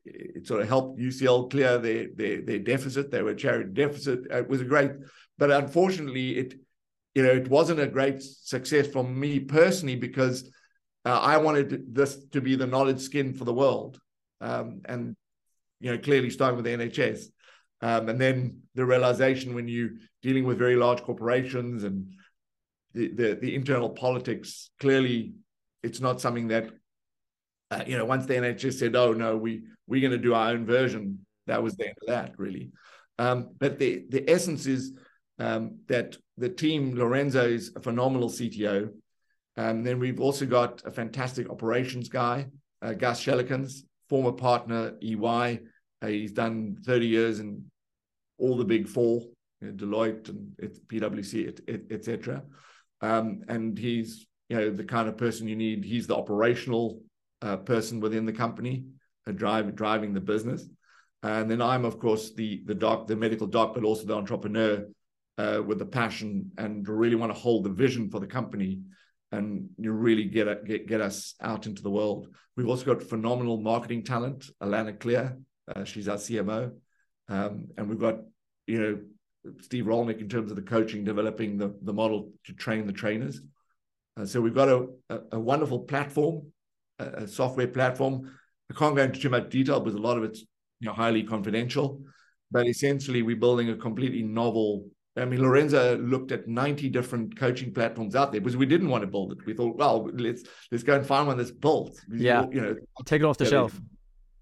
[0.06, 3.12] it sort of helped UCL clear their their, their deficit.
[3.12, 4.26] They were charity deficit.
[4.32, 4.92] It was a great
[5.40, 6.54] but unfortunately, it
[7.16, 10.44] you know it wasn't a great success for me personally because
[11.06, 13.98] uh, I wanted this to be the knowledge skin for the world,
[14.42, 15.16] um, and
[15.80, 17.24] you know clearly starting with the NHS,
[17.82, 19.92] um, and then the realization when you're
[20.22, 22.14] dealing with very large corporations and
[23.00, 25.34] the, the, the internal politics clearly
[25.84, 26.70] it's not something that
[27.72, 30.50] uh, you know once the NHS said oh no we we're going to do our
[30.50, 32.72] own version that was the end of that really
[33.18, 34.94] um, but the the essence is
[35.40, 38.90] um, that the team, Lorenzo is a phenomenal CTO.
[39.58, 42.48] Um, then we've also got a fantastic operations guy,
[42.82, 45.60] uh, Gus Schellekens, former partner EY.
[46.02, 47.66] Uh, he's done 30 years in
[48.38, 49.22] all the big four,
[49.60, 50.54] you know, Deloitte and
[50.88, 51.60] PwC,
[51.92, 52.36] etc.
[52.38, 52.44] Et,
[53.02, 55.84] um, and he's you know the kind of person you need.
[55.84, 57.02] He's the operational
[57.42, 58.86] uh, person within the company,
[59.28, 60.68] uh, drive, driving the business.
[61.22, 64.86] And then I'm of course the the doc, the medical doc, but also the entrepreneur
[65.38, 68.82] uh, with the passion and really want to hold the vision for the company
[69.32, 72.28] and you really get, get get us out into the world.
[72.56, 75.38] We've also got phenomenal marketing talent, Alana Clear.
[75.68, 76.72] Uh, she's our CMO,
[77.28, 78.18] um, and we've got
[78.66, 79.00] you know
[79.62, 83.42] Steve Rolnick in terms of the coaching, developing the the model to train the trainers.
[84.18, 86.52] Uh, so we've got a, a, a wonderful platform,
[87.00, 88.32] a, a, software platform.
[88.70, 90.42] I can't go into too much detail because a lot of it's
[90.80, 92.02] you know highly confidential,
[92.52, 94.86] but essentially we're building a completely novel
[95.18, 99.02] I mean, Lorenzo looked at 90 different coaching platforms out there because we didn't want
[99.02, 99.40] to build it.
[99.46, 102.00] We thought, well, let's let's go and find one that's built.
[102.10, 102.76] Yeah, you know,
[103.06, 103.80] take it off the shelf.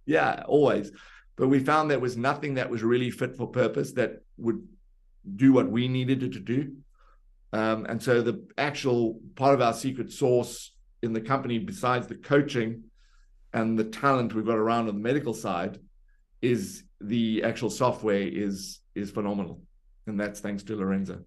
[0.06, 0.92] Yeah, always.
[1.36, 4.62] But we found there was nothing that was really fit for purpose that would
[5.36, 6.76] do what we needed it to do.
[7.54, 10.72] Um, and so the actual part of our secret sauce
[11.02, 12.84] in the company, besides the coaching
[13.54, 15.80] and the talent we've got around on the medical side,
[16.42, 19.62] is the actual software is is phenomenal
[20.08, 21.20] and that's thanks to Lorenzo.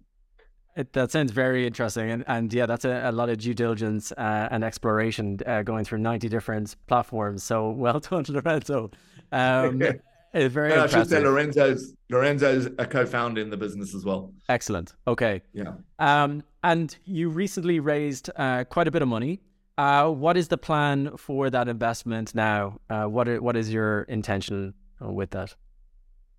[0.75, 4.11] It, that sounds very interesting, and, and yeah, that's a, a lot of due diligence
[4.13, 7.43] uh, and exploration uh, going through ninety different platforms.
[7.43, 8.91] So well done, Lorenzo.
[9.31, 9.81] Um,
[10.33, 10.81] it's very and.
[10.81, 14.33] I should say Lorenzo's Lorenzo's a co-founder in the business as well.
[14.49, 14.93] Excellent.
[15.07, 15.41] Okay.
[15.53, 15.73] Yeah.
[15.99, 19.41] Um, and you recently raised uh, quite a bit of money.
[19.77, 22.79] Uh, what is the plan for that investment now?
[22.89, 25.55] Uh, what are, what is your intention with that?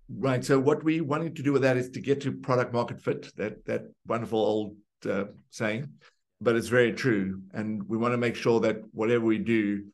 [0.09, 0.43] Right.
[0.45, 3.35] So what we wanted to do with that is to get to product market fit.
[3.35, 4.75] That that wonderful old
[5.09, 5.89] uh, saying,
[6.41, 7.41] but it's very true.
[7.53, 9.85] And we want to make sure that whatever we do,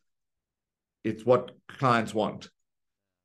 [1.04, 2.50] it's what clients want.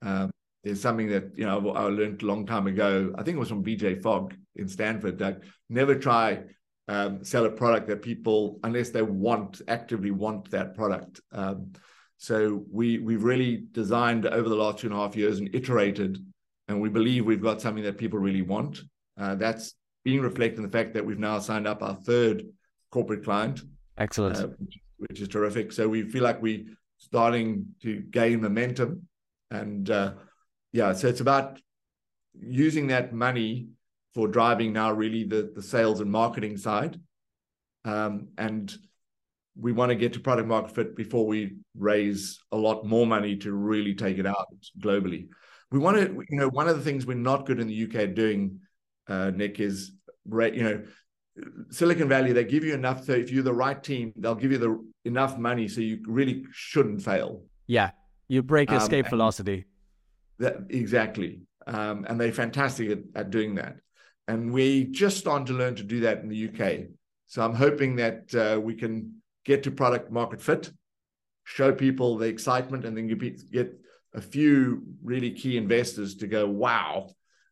[0.03, 0.31] Um,
[0.65, 3.13] there's something that you know I learned a long time ago.
[3.17, 6.43] I think it was from BJ Fogg in Stanford that never try
[6.89, 11.21] um, sell a product that people unless they want actively want that product.
[11.33, 11.73] Um,
[12.17, 16.19] so we we've really designed over the last two and a half years and iterated
[16.69, 18.81] and we believe we've got something that people really want.
[19.19, 22.45] Uh, that's being reflected in the fact that we've now signed up our third
[22.91, 23.63] corporate client.
[23.99, 24.37] Excellent.
[24.37, 25.73] Uh, which, which, is terrific.
[25.73, 26.65] So we feel like we're
[26.99, 29.07] starting to gain momentum.
[29.51, 30.15] And uh,
[30.75, 31.59] yeah, so it's about
[32.35, 33.69] using that money
[34.13, 37.01] for driving now really the, the sales and marketing side.
[37.87, 38.75] Um, and
[39.59, 43.37] we want to get to product market fit before we raise a lot more money
[43.39, 44.49] to really take it out
[44.79, 45.29] globally
[45.75, 48.15] we want to, you know, one of the things we're not good in the UK
[48.15, 48.61] doing,
[49.09, 49.91] uh, Nick, is,
[50.25, 50.85] you know,
[51.71, 53.05] Silicon Valley, they give you enough.
[53.05, 56.45] So if you're the right team, they'll give you the enough money so you really
[56.53, 57.43] shouldn't fail.
[57.67, 57.91] Yeah,
[58.29, 59.65] you break um, escape um, velocity.
[60.39, 63.77] That exactly, um, and they're fantastic at, at doing that.
[64.27, 66.89] And we just starting to learn to do that in the UK.
[67.27, 70.73] So I'm hoping that uh, we can get to product market fit,
[71.45, 73.07] show people the excitement, and then
[73.53, 73.79] get
[74.15, 77.11] a few really key investors to go, wow,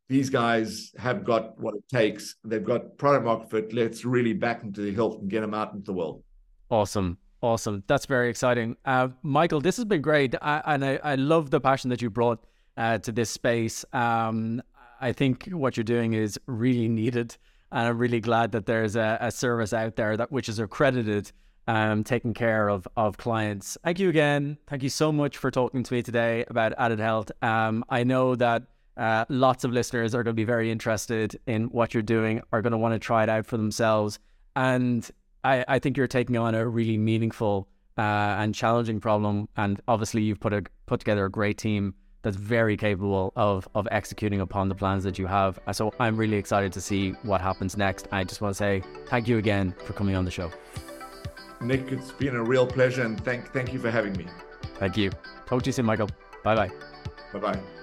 [0.09, 2.37] these guys have got what it takes.
[2.45, 3.73] They've got product market fit.
[3.73, 6.23] Let's really back into the hilt and get them out into the world.
[6.71, 7.19] Awesome.
[7.41, 7.83] Awesome.
[7.89, 8.77] That's very exciting.
[8.85, 10.35] Uh, Michael, this has been great.
[10.41, 12.45] I, and I, I love the passion that you brought
[12.77, 13.85] uh, to this space.
[13.93, 14.63] Um,
[15.01, 17.37] I think what you're doing is really needed.
[17.73, 21.33] And I'm really glad that there's a, a service out there that which is accredited
[21.67, 23.79] um, taking care of of clients.
[23.85, 24.59] Thank you again.
[24.67, 27.31] Thank you so much for talking to me today about added health.
[27.43, 28.65] Um, I know that
[28.97, 32.63] uh, lots of listeners are going to be very interested in what you're doing, are
[32.63, 34.19] going to want to try it out for themselves,
[34.57, 35.09] and
[35.45, 38.01] I, I think you're taking on a really meaningful uh,
[38.39, 39.49] and challenging problem.
[39.57, 43.87] And obviously, you've put a put together a great team that's very capable of of
[43.91, 45.59] executing upon the plans that you have.
[45.67, 48.09] Uh, so I'm really excited to see what happens next.
[48.13, 50.51] I just want to say thank you again for coming on the show.
[51.61, 54.27] Nick, it's been a real pleasure and thank thank you for having me.
[54.79, 55.11] Thank you.
[55.47, 56.09] Talk to you soon, Michael.
[56.43, 56.71] Bye bye.
[57.33, 57.82] Bye bye.